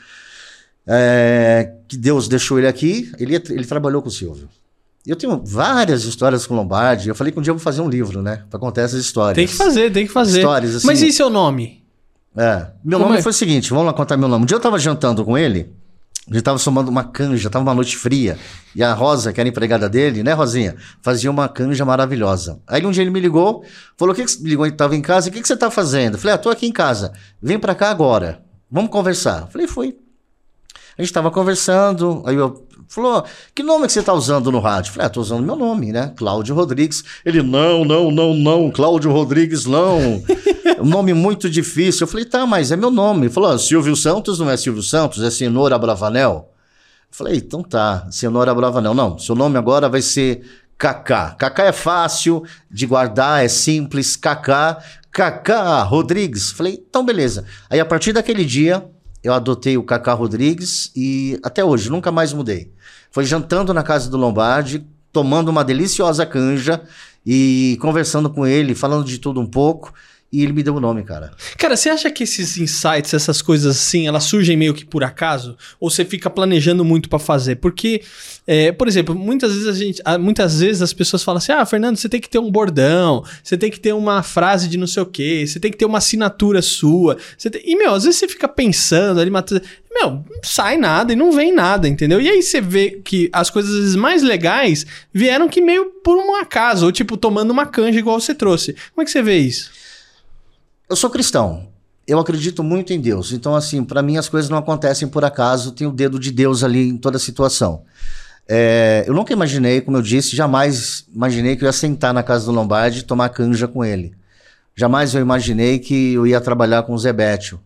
é, 0.87 1.75
que 1.87 1.97
Deus 1.97 2.27
deixou 2.27 2.59
ele 2.59 2.67
aqui, 2.67 3.13
ele, 3.19 3.35
ele 3.35 3.67
trabalhou 3.67 4.01
com 4.01 4.09
o 4.09 4.13
Silvio. 4.13 4.49
Eu 5.07 5.17
tenho 5.17 5.43
várias 5.45 6.05
histórias 6.05 6.47
com 6.47 6.55
Lombardi. 6.55 7.09
Eu 7.09 7.15
falei 7.15 7.33
que 7.33 7.39
um 7.39 7.43
dia 7.43 7.51
eu 7.51 7.55
vou 7.55 7.63
fazer 7.63 7.81
um 7.81 7.89
livro, 7.89 8.21
né? 8.21 8.45
Pra 8.51 8.61
contar 8.61 8.83
essas 8.83 9.01
histórias. 9.01 9.35
Tem 9.35 9.47
que 9.47 9.55
fazer, 9.55 9.91
tem 9.91 10.07
que 10.07 10.13
fazer. 10.13 10.41
Histórias, 10.41 10.75
assim. 10.75 10.87
Mas 10.87 11.01
e 11.01 11.11
seu 11.11 11.31
nome? 11.31 11.80
É. 12.37 12.67
Meu 12.85 12.99
Como 12.99 13.11
nome 13.11 13.19
é? 13.19 13.23
foi 13.23 13.31
o 13.31 13.35
seguinte, 13.35 13.71
vamos 13.71 13.87
lá 13.87 13.93
contar 13.93 14.17
meu 14.17 14.29
nome. 14.29 14.45
Um 14.45 14.47
dia 14.47 14.57
eu 14.57 14.61
tava 14.61 14.79
jantando 14.79 15.25
com 15.25 15.37
ele, 15.37 15.73
a 16.31 16.35
gente 16.35 16.45
tava 16.45 16.59
somando 16.59 16.91
uma 16.91 17.03
canja, 17.03 17.51
tava 17.51 17.65
uma 17.65 17.75
noite 17.75 17.97
fria. 17.97 18.39
E 18.75 18.85
a 18.85 18.95
Rosa, 18.95 19.33
que 19.33 19.41
era 19.41 19.49
empregada 19.49 19.89
dele, 19.89 20.23
né, 20.23 20.33
Rosinha? 20.33 20.77
Fazia 21.03 21.29
uma 21.29 21.49
canja 21.49 21.85
maravilhosa. 21.85 22.61
Aí 22.69 22.87
um 22.87 22.91
dia 22.93 23.03
ele 23.03 23.11
me 23.11 23.19
ligou, 23.19 23.65
falou: 23.97 24.13
o 24.13 24.17
que, 24.17 24.25
que 24.25 24.43
ligou? 24.45 24.65
Ele 24.65 24.77
tava 24.77 24.95
em 24.95 25.03
casa, 25.03 25.29
o 25.29 25.33
que, 25.33 25.41
que 25.41 25.49
você 25.49 25.57
tá 25.57 25.71
fazendo? 25.71 26.15
Eu 26.15 26.19
falei, 26.21 26.35
ah, 26.35 26.39
tô 26.39 26.49
aqui 26.51 26.67
em 26.67 26.73
casa. 26.73 27.13
Vem 27.43 27.59
pra 27.59 27.75
cá 27.75 27.91
agora. 27.91 28.43
Vamos 28.71 28.91
conversar. 28.91 29.43
Eu 29.43 29.47
falei, 29.49 29.67
fui. 29.67 29.97
A 30.97 31.03
gente 31.03 31.13
tava 31.13 31.31
conversando, 31.31 32.23
aí 32.27 32.37
eu 32.37 32.65
falou: 32.91 33.25
que 33.55 33.63
nome 33.63 33.87
que 33.87 33.93
você 33.93 34.03
tá 34.03 34.13
usando 34.13 34.51
no 34.51 34.59
rádio? 34.59 34.93
Falei, 34.93 35.07
ah, 35.07 35.11
tô 35.11 35.21
usando 35.21 35.45
meu 35.45 35.57
nome, 35.57 35.93
né? 35.93 36.13
Cláudio 36.17 36.55
Rodrigues. 36.55 37.03
Ele, 37.25 37.43
não, 37.43 37.85
não, 37.85 38.11
não, 38.11 38.35
não, 38.35 38.71
Cláudio 38.71 39.11
Rodrigues, 39.11 39.65
não. 39.65 40.23
um 40.81 40.87
nome 40.87 41.15
muito 41.15 41.49
difícil. 41.49 42.05
Eu 42.05 42.09
falei, 42.09 42.25
tá, 42.25 42.45
mas 42.45 42.71
é 42.73 42.77
meu 42.77 42.91
nome. 42.91 43.27
Ele 43.27 43.33
falou, 43.33 43.51
ah, 43.51 43.59
Silvio 43.59 43.97
Santos 43.97 44.39
não 44.39 44.51
é 44.51 44.57
Silvio 44.57 44.83
Santos, 44.83 45.23
é 45.23 45.31
Cenoura 45.31 45.79
Bravanel. 45.79 46.53
Eu 47.11 47.17
falei, 47.17 47.37
então 47.37 47.63
tá, 47.63 48.07
Cenoura 48.11 48.55
Bravanel. 48.55 48.93
Não, 48.93 49.19
seu 49.19 49.35
nome 49.35 49.57
agora 49.57 49.89
vai 49.89 50.03
ser 50.03 50.43
Kaká. 50.77 51.37
Kaká 51.39 51.65
é 51.65 51.73
fácil 51.73 52.43
de 52.71 52.87
guardar, 52.87 53.45
é 53.45 53.49
simples. 53.49 54.17
Kaká, 54.17 54.79
Kaká 55.13 55.83
Rodrigues. 55.83 56.51
Falei, 56.51 56.85
então 56.89 57.05
beleza. 57.05 57.45
Aí 57.69 57.79
a 57.79 57.85
partir 57.85 58.13
daquele 58.13 58.45
dia, 58.45 58.85
eu 59.23 59.33
adotei 59.33 59.77
o 59.77 59.83
Kaká 59.83 60.13
Rodrigues 60.13 60.91
e 60.97 61.39
até 61.43 61.65
hoje, 61.65 61.91
nunca 61.91 62.11
mais 62.11 62.33
mudei. 62.33 62.73
Foi 63.11 63.25
jantando 63.25 63.75
na 63.75 63.83
casa 63.83 64.09
do 64.09 64.17
Lombardi, 64.17 64.87
tomando 65.13 65.49
uma 65.49 65.65
deliciosa 65.65 66.25
canja 66.25 66.81
e 67.25 67.77
conversando 67.81 68.31
com 68.31 68.47
ele, 68.47 68.75
falando 68.75 69.05
de 69.05 69.19
tudo 69.19 69.41
um 69.41 69.47
pouco. 69.47 69.93
E 70.33 70.45
ele 70.45 70.53
me 70.53 70.63
deu 70.63 70.77
o 70.77 70.81
nome, 70.81 71.03
cara. 71.03 71.33
Cara, 71.59 71.77
você 71.77 71.89
acha 71.91 72.09
que 72.09 72.23
esses 72.23 72.57
insights, 72.57 73.13
essas 73.13 73.43
coisas 73.43 73.77
assim, 73.77 74.07
elas 74.07 74.23
surgem 74.23 74.57
meio 74.57 74.73
que 74.73 74.85
por 74.85 75.03
acaso? 75.03 75.57
Ou 75.81 75.91
você 75.91 76.05
fica 76.05 76.31
planejando 76.31 76.85
muito 76.85 77.09
pra 77.09 77.19
fazer? 77.19 77.57
Porque, 77.57 78.01
é, 78.47 78.71
por 78.71 78.87
exemplo, 78.87 79.13
muitas 79.13 79.53
vezes 79.53 79.67
a 79.67 79.73
gente, 79.73 80.01
muitas 80.21 80.61
vezes 80.61 80.83
as 80.83 80.93
pessoas 80.93 81.25
falam 81.25 81.39
assim: 81.39 81.51
"Ah, 81.51 81.67
Fernando, 81.67 81.97
você 81.97 82.09
tem 82.09 82.21
que 82.21 82.29
ter 82.31 82.39
um 82.39 82.49
bordão, 82.49 83.25
você 83.43 83.57
tem 83.59 83.73
que 83.73 83.81
ter 83.81 83.93
uma 83.93 84.23
frase 84.23 84.69
de 84.69 84.79
não 84.79 84.87
sei 84.87 85.03
o 85.03 85.07
quê, 85.07 85.45
você 85.45 85.59
tem 85.59 85.69
que 85.69 85.77
ter 85.77 85.85
uma 85.85 85.99
assinatura 85.99 86.63
sua". 86.63 87.17
Tem- 87.51 87.63
E 87.65 87.75
meu, 87.75 87.93
às 87.93 88.05
vezes 88.05 88.21
você 88.21 88.29
fica 88.29 88.47
pensando 88.47 89.19
ali, 89.19 89.31
matu- 89.31 89.61
meu, 89.93 90.25
sai 90.45 90.77
nada 90.77 91.13
e 91.13 91.17
não 91.17 91.33
vem 91.33 91.53
nada, 91.53 91.89
entendeu? 91.89 92.21
E 92.21 92.29
aí 92.31 92.41
você 92.41 92.61
vê 92.61 93.01
que 93.05 93.29
as 93.33 93.51
coisas 93.51 93.97
mais 93.97 94.23
legais 94.23 94.87
vieram 95.13 95.49
que 95.49 95.61
meio 95.61 95.87
por 96.05 96.17
um 96.17 96.37
acaso, 96.37 96.87
ou 96.87 96.93
tipo 96.93 97.17
tomando 97.17 97.51
uma 97.51 97.67
canja 97.67 97.99
igual 97.99 98.21
você 98.21 98.33
trouxe. 98.33 98.75
Como 98.95 99.03
é 99.03 99.05
que 99.05 99.11
você 99.11 99.23
vê 99.23 99.37
isso? 99.39 99.81
Eu 100.91 100.97
sou 100.97 101.09
cristão. 101.09 101.69
Eu 102.05 102.19
acredito 102.19 102.65
muito 102.65 102.93
em 102.93 103.01
Deus. 103.01 103.31
Então, 103.31 103.55
assim, 103.55 103.85
para 103.85 104.03
mim 104.03 104.17
as 104.17 104.29
coisas 104.29 104.51
não 104.51 104.59
acontecem 104.59 105.07
por 105.07 105.25
acaso. 105.25 105.71
Tem 105.71 105.87
o 105.87 105.93
dedo 105.93 106.19
de 106.19 106.33
Deus 106.33 106.65
ali 106.65 106.89
em 106.89 106.97
toda 106.97 107.17
a 107.17 107.21
situação. 107.21 107.85
É, 108.49 109.05
eu 109.07 109.15
nunca 109.15 109.33
imaginei, 109.33 109.81
como 109.81 109.97
eu 109.97 110.03
disse, 110.03 110.35
jamais 110.35 111.07
imaginei 111.15 111.55
que 111.55 111.63
eu 111.63 111.67
ia 111.67 111.73
sentar 111.73 112.13
na 112.13 112.25
casa 112.25 112.47
do 112.47 112.51
Lombardi 112.51 112.99
e 112.99 113.03
tomar 113.05 113.29
canja 113.29 113.69
com 113.69 113.85
ele. 113.85 114.13
Jamais 114.75 115.15
eu 115.15 115.21
imaginei 115.21 115.79
que 115.79 116.15
eu 116.15 116.27
ia 116.27 116.41
trabalhar 116.41 116.83
com 116.83 116.93
o 116.93 116.99
Zebétio, 116.99 117.61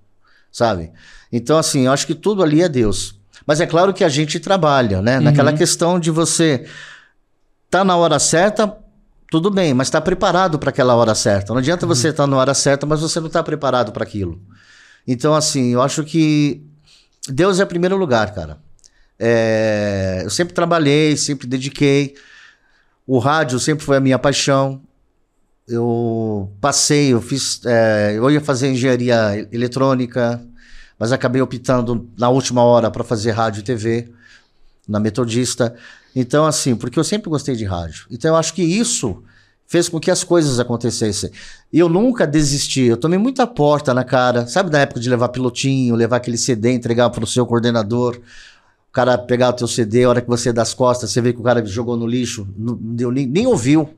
sabe? 0.52 0.92
Então, 1.32 1.56
assim, 1.56 1.86
eu 1.86 1.92
acho 1.92 2.06
que 2.06 2.14
tudo 2.14 2.42
ali 2.42 2.60
é 2.60 2.68
Deus. 2.68 3.18
Mas 3.46 3.58
é 3.58 3.66
claro 3.66 3.94
que 3.94 4.04
a 4.04 4.08
gente 4.10 4.38
trabalha, 4.38 5.00
né? 5.00 5.18
Naquela 5.18 5.54
questão 5.54 5.98
de 5.98 6.10
você 6.10 6.66
tá 7.70 7.82
na 7.82 7.96
hora 7.96 8.18
certa, 8.18 8.83
tudo 9.34 9.50
bem, 9.50 9.74
mas 9.74 9.88
está 9.88 10.00
preparado 10.00 10.60
para 10.60 10.70
aquela 10.70 10.94
hora 10.94 11.12
certa. 11.12 11.52
Não 11.52 11.58
adianta 11.58 11.84
você 11.88 12.10
estar 12.10 12.24
na 12.24 12.36
hora 12.36 12.54
certa, 12.54 12.86
mas 12.86 13.00
você 13.00 13.18
não 13.18 13.26
está 13.26 13.42
preparado 13.42 13.90
para 13.90 14.04
aquilo. 14.04 14.40
Então, 15.04 15.34
assim, 15.34 15.72
eu 15.72 15.82
acho 15.82 16.04
que 16.04 16.64
Deus 17.28 17.58
é 17.58 17.64
primeiro 17.64 17.96
lugar, 17.96 18.32
cara. 18.32 18.58
É, 19.18 20.20
eu 20.22 20.30
sempre 20.30 20.54
trabalhei, 20.54 21.16
sempre 21.16 21.48
dediquei. 21.48 22.14
O 23.04 23.18
rádio 23.18 23.58
sempre 23.58 23.84
foi 23.84 23.96
a 23.96 24.00
minha 24.00 24.20
paixão. 24.20 24.80
Eu 25.66 26.52
passei, 26.60 27.12
eu 27.12 27.20
fiz, 27.20 27.60
é, 27.66 28.14
eu 28.16 28.30
ia 28.30 28.40
fazer 28.40 28.70
engenharia 28.70 29.48
eletrônica, 29.50 30.40
mas 30.96 31.10
acabei 31.10 31.42
optando 31.42 32.08
na 32.16 32.28
última 32.28 32.62
hora 32.62 32.88
para 32.88 33.02
fazer 33.02 33.32
rádio 33.32 33.58
e 33.58 33.64
TV 33.64 34.12
na 34.86 35.00
Metodista. 35.00 35.74
Então, 36.14 36.46
assim, 36.46 36.76
porque 36.76 36.98
eu 36.98 37.04
sempre 37.04 37.28
gostei 37.28 37.56
de 37.56 37.64
rádio. 37.64 38.06
Então, 38.10 38.30
eu 38.30 38.36
acho 38.36 38.54
que 38.54 38.62
isso 38.62 39.22
fez 39.66 39.88
com 39.88 39.98
que 39.98 40.10
as 40.10 40.22
coisas 40.22 40.60
acontecessem. 40.60 41.30
E 41.72 41.78
eu 41.78 41.88
nunca 41.88 42.26
desisti. 42.26 42.82
Eu 42.82 42.96
tomei 42.96 43.18
muita 43.18 43.46
porta 43.46 43.92
na 43.92 44.04
cara. 44.04 44.46
Sabe 44.46 44.70
na 44.70 44.80
época 44.80 45.00
de 45.00 45.10
levar 45.10 45.28
pilotinho, 45.30 45.94
levar 45.94 46.18
aquele 46.18 46.38
CD, 46.38 46.72
entregar 46.72 47.10
para 47.10 47.24
o 47.24 47.26
seu 47.26 47.46
coordenador, 47.46 48.16
o 48.16 48.92
cara 48.92 49.18
pegar 49.18 49.50
o 49.50 49.52
teu 49.54 49.66
CD, 49.66 50.04
a 50.04 50.08
hora 50.10 50.20
que 50.20 50.28
você 50.28 50.52
dá 50.52 50.62
as 50.62 50.74
costas, 50.74 51.10
você 51.10 51.20
vê 51.20 51.32
que 51.32 51.40
o 51.40 51.42
cara 51.42 51.64
jogou 51.66 51.96
no 51.96 52.06
lixo, 52.06 52.46
não 52.56 52.78
deu, 52.80 53.10
nem, 53.10 53.26
nem 53.26 53.46
ouviu. 53.46 53.92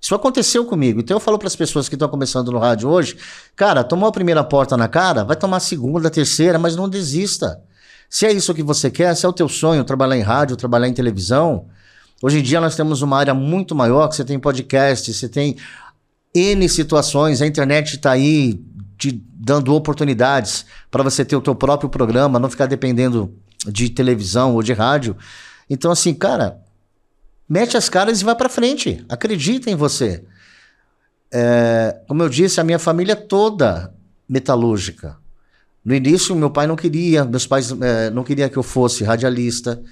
Isso 0.00 0.14
aconteceu 0.14 0.64
comigo. 0.64 1.00
Então 1.00 1.16
eu 1.16 1.20
falo 1.20 1.38
para 1.38 1.48
as 1.48 1.56
pessoas 1.56 1.88
que 1.88 1.94
estão 1.94 2.08
começando 2.08 2.52
no 2.52 2.58
rádio 2.58 2.88
hoje, 2.88 3.16
cara, 3.56 3.82
tomou 3.82 4.08
a 4.08 4.12
primeira 4.12 4.44
porta 4.44 4.76
na 4.76 4.86
cara, 4.88 5.24
vai 5.24 5.36
tomar 5.36 5.58
a 5.58 5.60
segunda, 5.60 6.08
a 6.08 6.10
terceira, 6.10 6.58
mas 6.58 6.76
não 6.76 6.88
desista. 6.88 7.60
Se 8.08 8.26
é 8.26 8.32
isso 8.32 8.54
que 8.54 8.62
você 8.62 8.90
quer, 8.90 9.14
se 9.14 9.26
é 9.26 9.28
o 9.28 9.32
teu 9.32 9.48
sonho, 9.48 9.84
trabalhar 9.84 10.16
em 10.16 10.22
rádio, 10.22 10.56
trabalhar 10.56 10.88
em 10.88 10.92
televisão, 10.92 11.66
hoje 12.22 12.38
em 12.38 12.42
dia 12.42 12.60
nós 12.60 12.76
temos 12.76 13.02
uma 13.02 13.18
área 13.18 13.34
muito 13.34 13.74
maior, 13.74 14.08
que 14.08 14.16
você 14.16 14.24
tem 14.24 14.38
podcast, 14.38 15.12
você 15.12 15.28
tem 15.28 15.56
N 16.34 16.68
situações, 16.68 17.40
a 17.42 17.46
internet 17.46 17.96
está 17.96 18.12
aí 18.12 18.60
te 18.98 19.12
dando 19.12 19.74
oportunidades 19.74 20.64
para 20.90 21.02
você 21.02 21.24
ter 21.24 21.36
o 21.36 21.40
teu 21.40 21.54
próprio 21.54 21.88
programa, 21.88 22.38
não 22.38 22.50
ficar 22.50 22.66
dependendo 22.66 23.34
de 23.66 23.90
televisão 23.90 24.54
ou 24.54 24.62
de 24.62 24.72
rádio. 24.72 25.16
Então 25.68 25.90
assim, 25.90 26.14
cara, 26.14 26.60
mete 27.48 27.76
as 27.76 27.88
caras 27.88 28.20
e 28.20 28.24
vai 28.24 28.34
para 28.34 28.48
frente. 28.48 29.04
Acredita 29.08 29.70
em 29.70 29.74
você. 29.74 30.24
É, 31.32 32.00
como 32.06 32.22
eu 32.22 32.28
disse, 32.28 32.60
a 32.60 32.64
minha 32.64 32.78
família 32.78 33.12
é 33.12 33.16
toda 33.16 33.92
metalúrgica. 34.28 35.16
No 35.84 35.94
início, 35.94 36.34
meu 36.34 36.50
pai 36.50 36.66
não 36.66 36.76
queria, 36.76 37.24
meus 37.24 37.46
pais 37.46 37.70
é, 37.70 38.10
não 38.10 38.24
queriam 38.24 38.48
que 38.48 38.56
eu 38.56 38.62
fosse 38.62 39.04
radialista, 39.04 39.82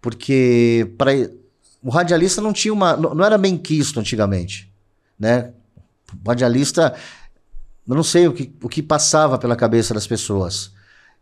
porque 0.00 0.92
para 0.96 1.10
o 1.82 1.90
radialista 1.90 2.40
não 2.40 2.52
tinha 2.52 2.72
uma, 2.72 2.96
não, 2.96 3.14
não 3.14 3.24
era 3.24 3.36
bem 3.36 3.58
quisto 3.58 3.98
antigamente, 3.98 4.72
né? 5.18 5.52
O 6.24 6.28
radialista, 6.28 6.94
eu 7.88 7.94
não 7.94 8.04
sei 8.04 8.28
o 8.28 8.32
que, 8.32 8.54
o 8.62 8.68
que 8.68 8.82
passava 8.82 9.36
pela 9.38 9.56
cabeça 9.56 9.92
das 9.92 10.06
pessoas. 10.06 10.72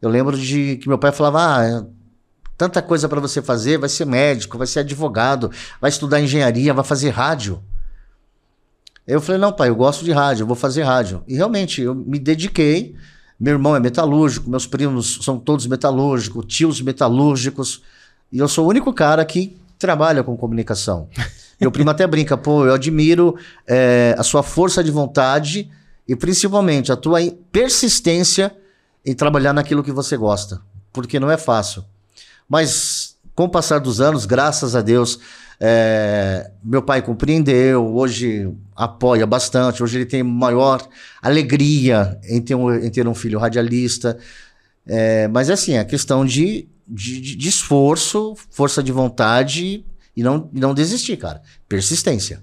Eu 0.02 0.10
lembro 0.10 0.38
de 0.38 0.76
que 0.76 0.88
meu 0.88 0.98
pai 0.98 1.10
falava, 1.10 1.56
ah, 1.56 1.64
é 1.64 1.84
tanta 2.58 2.82
coisa 2.82 3.08
para 3.08 3.20
você 3.20 3.40
fazer, 3.40 3.78
vai 3.78 3.88
ser 3.88 4.04
médico, 4.04 4.58
vai 4.58 4.66
ser 4.66 4.80
advogado, 4.80 5.50
vai 5.80 5.88
estudar 5.88 6.20
engenharia, 6.20 6.74
vai 6.74 6.84
fazer 6.84 7.10
rádio. 7.10 7.62
Eu 9.06 9.20
falei, 9.20 9.40
não, 9.40 9.52
pai, 9.52 9.68
eu 9.68 9.76
gosto 9.76 10.04
de 10.04 10.12
rádio, 10.12 10.42
eu 10.42 10.46
vou 10.46 10.56
fazer 10.56 10.82
rádio. 10.82 11.22
E 11.26 11.34
realmente, 11.34 11.82
eu 11.82 11.94
me 11.94 12.18
dediquei. 12.18 12.96
Meu 13.38 13.54
irmão 13.54 13.74
é 13.74 13.80
metalúrgico, 13.80 14.48
meus 14.48 14.66
primos 14.66 15.18
são 15.22 15.38
todos 15.38 15.66
metalúrgicos, 15.66 16.46
tios 16.46 16.80
metalúrgicos. 16.80 17.82
E 18.30 18.38
eu 18.38 18.48
sou 18.48 18.66
o 18.66 18.68
único 18.68 18.92
cara 18.92 19.24
que 19.24 19.56
trabalha 19.78 20.22
com 20.22 20.36
comunicação. 20.36 21.08
Meu 21.60 21.70
primo 21.70 21.90
até 21.90 22.06
brinca, 22.06 22.36
pô, 22.36 22.66
eu 22.66 22.74
admiro 22.74 23.36
é, 23.66 24.14
a 24.18 24.22
sua 24.22 24.42
força 24.42 24.82
de 24.82 24.90
vontade 24.90 25.70
e 26.06 26.16
principalmente 26.16 26.90
a 26.90 26.96
tua 26.96 27.20
persistência 27.52 28.54
em 29.06 29.14
trabalhar 29.14 29.52
naquilo 29.52 29.82
que 29.82 29.92
você 29.92 30.16
gosta. 30.16 30.60
Porque 30.92 31.20
não 31.20 31.30
é 31.30 31.36
fácil. 31.36 31.84
Mas 32.48 33.16
com 33.34 33.44
o 33.44 33.48
passar 33.48 33.78
dos 33.78 34.00
anos, 34.00 34.26
graças 34.26 34.76
a 34.76 34.80
Deus, 34.80 35.18
é, 35.60 36.50
meu 36.62 36.82
pai 36.82 37.02
compreendeu, 37.02 37.94
hoje 37.94 38.50
apoia 38.74 39.26
bastante, 39.26 39.82
hoje 39.82 39.98
ele 39.98 40.06
tem 40.06 40.22
maior 40.22 40.86
alegria 41.22 42.18
em 42.28 42.40
ter 42.40 42.54
um, 42.54 42.74
em 42.74 42.90
ter 42.90 43.06
um 43.06 43.14
filho 43.14 43.38
radialista. 43.38 44.18
É, 44.86 45.28
mas 45.28 45.48
assim, 45.50 45.78
a 45.78 45.84
questão 45.84 46.24
de, 46.24 46.68
de, 46.86 47.36
de, 47.36 47.48
esforço, 47.48 48.34
força 48.50 48.82
de 48.82 48.92
vontade 48.92 49.84
e 50.16 50.22
não, 50.22 50.50
e 50.52 50.60
não 50.60 50.74
desistir, 50.74 51.16
cara. 51.16 51.40
Persistência. 51.68 52.42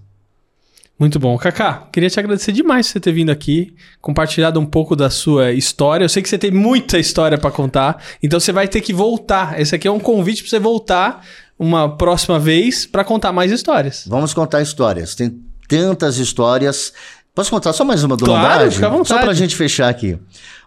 Muito 0.98 1.18
bom. 1.18 1.36
Kaká, 1.36 1.88
queria 1.92 2.12
te 2.12 2.20
agradecer 2.20 2.52
demais 2.52 2.86
por 2.86 2.94
você 2.94 3.00
ter 3.00 3.12
vindo 3.12 3.32
aqui, 3.32 3.74
compartilhado 4.00 4.60
um 4.60 4.66
pouco 4.68 4.96
da 4.96 5.10
sua 5.10 5.52
história. 5.52 6.06
Eu 6.06 6.10
sei 6.10 6.22
que 6.22 6.30
você 6.30 6.38
tem 6.38 6.52
muita 6.52 7.00
história 7.00 7.40
para 7.40 7.50
contar, 7.50 8.04
então 8.22 8.40
você 8.40 8.52
vai 8.52 8.68
ter 8.68 8.82
que 8.82 8.94
voltar. 8.94 9.60
Esse 9.60 9.74
aqui 9.76 9.88
é 9.88 9.92
um 9.92 10.00
convite 10.00 10.44
para 10.44 10.50
você 10.52 10.60
voltar 10.60 11.26
uma 11.62 11.96
próxima 11.96 12.40
vez 12.40 12.88
para 12.88 13.04
contar 13.04 13.32
mais 13.32 13.52
histórias. 13.52 14.04
Vamos 14.08 14.34
contar 14.34 14.62
histórias. 14.64 15.14
Tem 15.14 15.40
tantas 15.70 16.18
histórias. 16.18 16.92
Posso 17.36 17.52
contar 17.52 17.72
só 17.72 17.86
mais 17.86 18.04
uma 18.04 18.18
do 18.18 18.26
Claro, 18.26 18.42
Lombardi? 18.42 18.76
fica 18.76 18.88
à 18.88 18.90
vontade. 18.90 19.08
Só 19.10 19.20
pra 19.20 19.34
gente 19.36 19.56
fechar 19.56 19.88
aqui. 19.88 20.18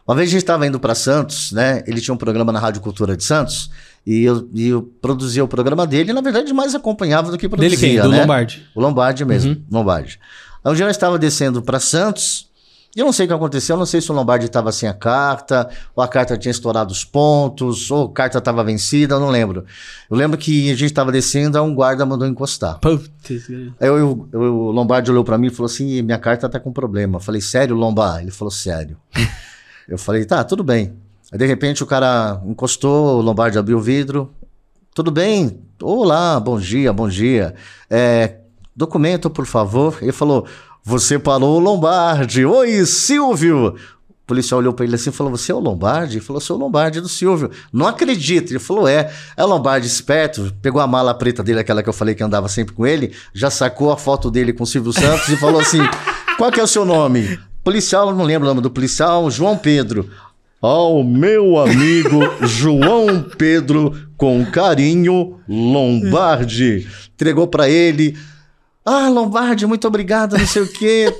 Uma 0.06 0.14
vez 0.14 0.28
a 0.28 0.32
gente 0.32 0.42
estava 0.42 0.64
indo 0.66 0.78
para 0.78 0.94
Santos, 0.94 1.50
né? 1.50 1.82
Ele 1.86 2.00
tinha 2.00 2.14
um 2.14 2.16
programa 2.16 2.52
na 2.52 2.60
Rádio 2.60 2.80
Cultura 2.80 3.16
de 3.16 3.24
Santos 3.24 3.70
e 4.06 4.22
eu, 4.22 4.48
e 4.54 4.68
eu 4.68 4.82
produzia 5.02 5.42
o 5.42 5.48
programa 5.48 5.84
dele, 5.86 6.10
e, 6.10 6.12
na 6.14 6.20
verdade 6.20 6.52
mais 6.52 6.74
acompanhava 6.76 7.30
do 7.32 7.38
que 7.38 7.48
produzia, 7.48 7.70
Dele 7.76 7.80
quem? 7.94 8.00
Do 8.00 8.08
né? 8.10 8.20
Lombardi. 8.20 8.64
O 8.74 8.80
Lombardi 8.80 9.24
mesmo, 9.24 9.50
Uhum. 9.52 9.62
Lombardi. 9.72 10.20
Aí 10.64 10.70
um 10.72 10.74
dia 10.76 10.84
eu 10.84 10.90
estava 10.90 11.18
descendo 11.18 11.60
para 11.62 11.80
Santos, 11.80 12.46
eu 12.96 13.04
não 13.04 13.12
sei 13.12 13.24
o 13.26 13.28
que 13.28 13.34
aconteceu, 13.34 13.74
eu 13.74 13.78
não 13.78 13.86
sei 13.86 14.00
se 14.00 14.10
o 14.10 14.14
Lombardi 14.14 14.46
estava 14.46 14.70
sem 14.70 14.88
a 14.88 14.94
carta, 14.94 15.68
ou 15.96 16.02
a 16.02 16.08
carta 16.08 16.36
tinha 16.38 16.50
estourado 16.50 16.92
os 16.92 17.04
pontos, 17.04 17.90
ou 17.90 18.06
a 18.06 18.12
carta 18.12 18.38
estava 18.38 18.62
vencida, 18.62 19.14
eu 19.16 19.20
não 19.20 19.30
lembro. 19.30 19.64
Eu 20.10 20.16
lembro 20.16 20.38
que 20.38 20.70
a 20.70 20.74
gente 20.74 20.86
estava 20.86 21.10
descendo, 21.10 21.60
um 21.62 21.74
guarda 21.74 22.06
mandou 22.06 22.26
encostar. 22.28 22.78
Putz. 22.80 23.10
Eu, 23.80 23.98
eu- 23.98 24.28
eu- 24.32 24.40
o 24.56 24.70
Lombardi 24.70 25.10
olhou 25.10 25.24
pra 25.24 25.36
mim 25.38 25.48
e 25.48 25.50
falou 25.50 25.66
assim: 25.66 26.02
minha 26.02 26.18
carta 26.18 26.48
tá 26.48 26.60
com 26.60 26.72
problema. 26.72 27.16
Eu 27.16 27.20
falei, 27.20 27.40
sério, 27.40 27.74
Lombardi? 27.74 28.24
Ele 28.24 28.30
falou, 28.30 28.50
sério. 28.52 28.96
eu 29.88 29.98
falei, 29.98 30.24
tá, 30.24 30.44
tudo 30.44 30.62
bem. 30.62 30.92
Aí 31.32 31.38
de 31.38 31.46
repente 31.46 31.82
o 31.82 31.86
cara 31.86 32.40
encostou, 32.46 33.18
o 33.18 33.20
Lombardi 33.20 33.58
abriu 33.58 33.78
o 33.78 33.80
vidro. 33.80 34.30
Tudo 34.94 35.10
bem? 35.10 35.58
Olá, 35.82 36.38
bom 36.38 36.58
dia, 36.60 36.92
bom 36.92 37.08
dia. 37.08 37.54
É, 37.90 38.36
documento, 38.76 39.28
por 39.28 39.44
favor. 39.46 39.98
Ele 40.00 40.12
falou, 40.12 40.46
você 40.84 41.18
parou 41.18 41.56
o 41.56 41.58
Lombardi. 41.58 42.44
Oi, 42.44 42.84
Silvio. 42.84 43.68
O 43.68 44.26
policial 44.26 44.60
olhou 44.60 44.74
pra 44.74 44.84
ele 44.84 44.94
assim 44.94 45.08
e 45.08 45.12
falou: 45.12 45.34
Você 45.34 45.50
é 45.50 45.54
o 45.54 45.58
Lombardi? 45.58 46.18
Ele 46.18 46.24
falou: 46.24 46.40
Sou 46.40 46.58
o 46.58 46.60
Lombardi 46.60 47.00
do 47.00 47.08
Silvio. 47.08 47.50
Não 47.72 47.86
acredito. 47.86 48.52
Ele 48.52 48.58
falou: 48.58 48.86
É. 48.86 49.10
É 49.34 49.42
o 49.42 49.46
Lombardi 49.46 49.86
esperto. 49.86 50.52
Pegou 50.60 50.82
a 50.82 50.86
mala 50.86 51.14
preta 51.14 51.42
dele, 51.42 51.60
aquela 51.60 51.82
que 51.82 51.88
eu 51.88 51.92
falei 51.92 52.14
que 52.14 52.22
andava 52.22 52.48
sempre 52.50 52.74
com 52.74 52.86
ele, 52.86 53.12
já 53.32 53.48
sacou 53.50 53.90
a 53.90 53.96
foto 53.96 54.30
dele 54.30 54.52
com 54.52 54.64
o 54.64 54.66
Silvio 54.66 54.92
Santos 54.92 55.26
e 55.28 55.36
falou 55.38 55.60
assim: 55.60 55.80
Qual 56.36 56.52
que 56.52 56.60
é 56.60 56.62
o 56.62 56.68
seu 56.68 56.84
nome? 56.84 57.38
Policial, 57.62 58.14
não 58.14 58.24
lembro 58.24 58.46
o 58.46 58.50
nome 58.50 58.60
do 58.60 58.70
policial, 58.70 59.30
João 59.30 59.56
Pedro. 59.56 60.10
Ao 60.60 61.02
meu 61.02 61.58
amigo 61.58 62.20
João 62.42 63.22
Pedro, 63.38 63.94
com 64.18 64.44
carinho, 64.44 65.38
Lombardi. 65.48 66.86
Entregou 67.14 67.46
pra 67.46 67.68
ele. 67.70 68.16
Ah, 68.84 69.08
Lombardi, 69.08 69.66
muito 69.66 69.88
obrigado, 69.88 70.36
não 70.36 70.46
sei 70.46 70.62
o 70.62 70.68
quê. 70.68 71.14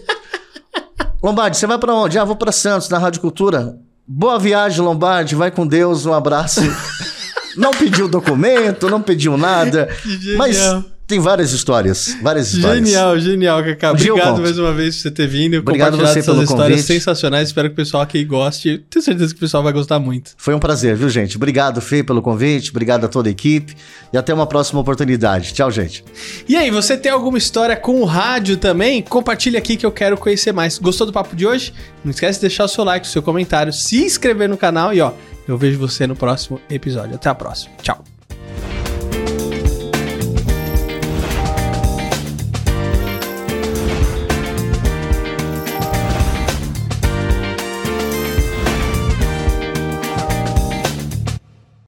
Lombardi, 1.23 1.57
você 1.57 1.67
vai 1.67 1.79
pra 1.79 1.95
onde? 1.95 2.19
Ah, 2.19 2.25
vou 2.25 2.37
pra 2.37 2.53
Santos, 2.53 2.89
na 2.91 2.99
Rádio 2.99 3.21
Cultura. 3.21 3.79
Boa 4.07 4.39
viagem, 4.39 4.83
Lombardi. 4.83 5.35
Vai 5.35 5.51
com 5.51 5.67
Deus, 5.67 6.05
um 6.05 6.13
abraço. 6.13 6.61
não 7.57 7.71
pediu 7.71 8.07
documento, 8.07 8.91
não 8.91 9.01
pediu 9.01 9.39
nada. 9.39 9.89
Mas 10.37 10.59
tem 11.07 11.21
várias 11.21 11.53
histórias. 11.53 12.17
Várias 12.23 12.53
histórias. 12.55 12.89
Genial, 12.89 13.19
genial, 13.19 13.61
eu 13.61 13.91
Obrigado 13.91 14.41
mais 14.41 14.59
uma 14.59 14.73
vez 14.73 14.97
por 14.97 15.03
você 15.03 15.11
ter 15.11 15.27
vindo 15.27 15.59
Obrigado 15.59 15.99
você 15.99 16.21
essas 16.21 16.25
pelo 16.25 16.43
histórias 16.43 16.81
convite. 16.81 16.87
sensacionais. 16.87 17.49
Espero 17.49 17.69
que 17.69 17.75
o 17.75 17.77
pessoal 17.77 18.03
aqui 18.03 18.25
goste. 18.25 18.83
Tenho 18.89 19.05
certeza 19.05 19.33
que 19.35 19.37
o 19.37 19.41
pessoal 19.41 19.63
vai 19.63 19.73
gostar 19.73 19.99
muito. 19.99 20.33
Foi 20.39 20.55
um 20.55 20.59
prazer, 20.59 20.97
viu, 20.97 21.11
gente? 21.11 21.37
Obrigado, 21.37 21.81
Fê, 21.83 22.03
pelo 22.03 22.23
convite. 22.23 22.71
Obrigado 22.71 23.05
a 23.05 23.09
toda 23.09 23.29
a 23.29 23.33
equipe. 23.33 23.77
E 24.13 24.17
até 24.17 24.33
uma 24.33 24.47
próxima 24.47 24.81
oportunidade. 24.81 25.53
Tchau, 25.53 25.71
gente. 25.71 26.03
E 26.49 26.57
aí, 26.57 26.71
você 26.71 26.97
tem 26.97 27.13
alguma 27.13 27.37
história 27.37 27.77
com 27.77 28.01
o 28.01 28.05
rádio 28.05 28.57
também? 28.57 29.03
Compartilha 29.03 29.59
aqui 29.59 29.77
que 29.77 29.85
eu 29.85 29.93
quero 29.93 30.17
conhecer 30.17 30.53
mais. 30.53 30.79
Gostou 30.79 31.07
do 31.07 31.13
papo 31.13 31.37
de 31.37 31.47
hoje? 31.47 31.75
Não 32.03 32.11
esquece 32.11 32.39
de 32.39 32.43
deixar 32.47 32.65
o 32.65 32.69
seu 32.69 32.83
like, 32.83 33.07
o 33.07 33.11
seu 33.11 33.23
comentário, 33.23 33.73
se 33.73 34.03
inscrever 34.03 34.49
no 34.49 34.57
canal 34.57 34.95
e 34.95 35.01
ó, 35.01 35.13
eu 35.47 35.59
vejo 35.59 35.79
você 35.79 36.07
no 36.07 36.17
próximo 36.17 36.59
episódio. 36.71 37.15
Até 37.15 37.29
a 37.29 37.35
próxima. 37.35 37.75
Tchau. 37.83 38.14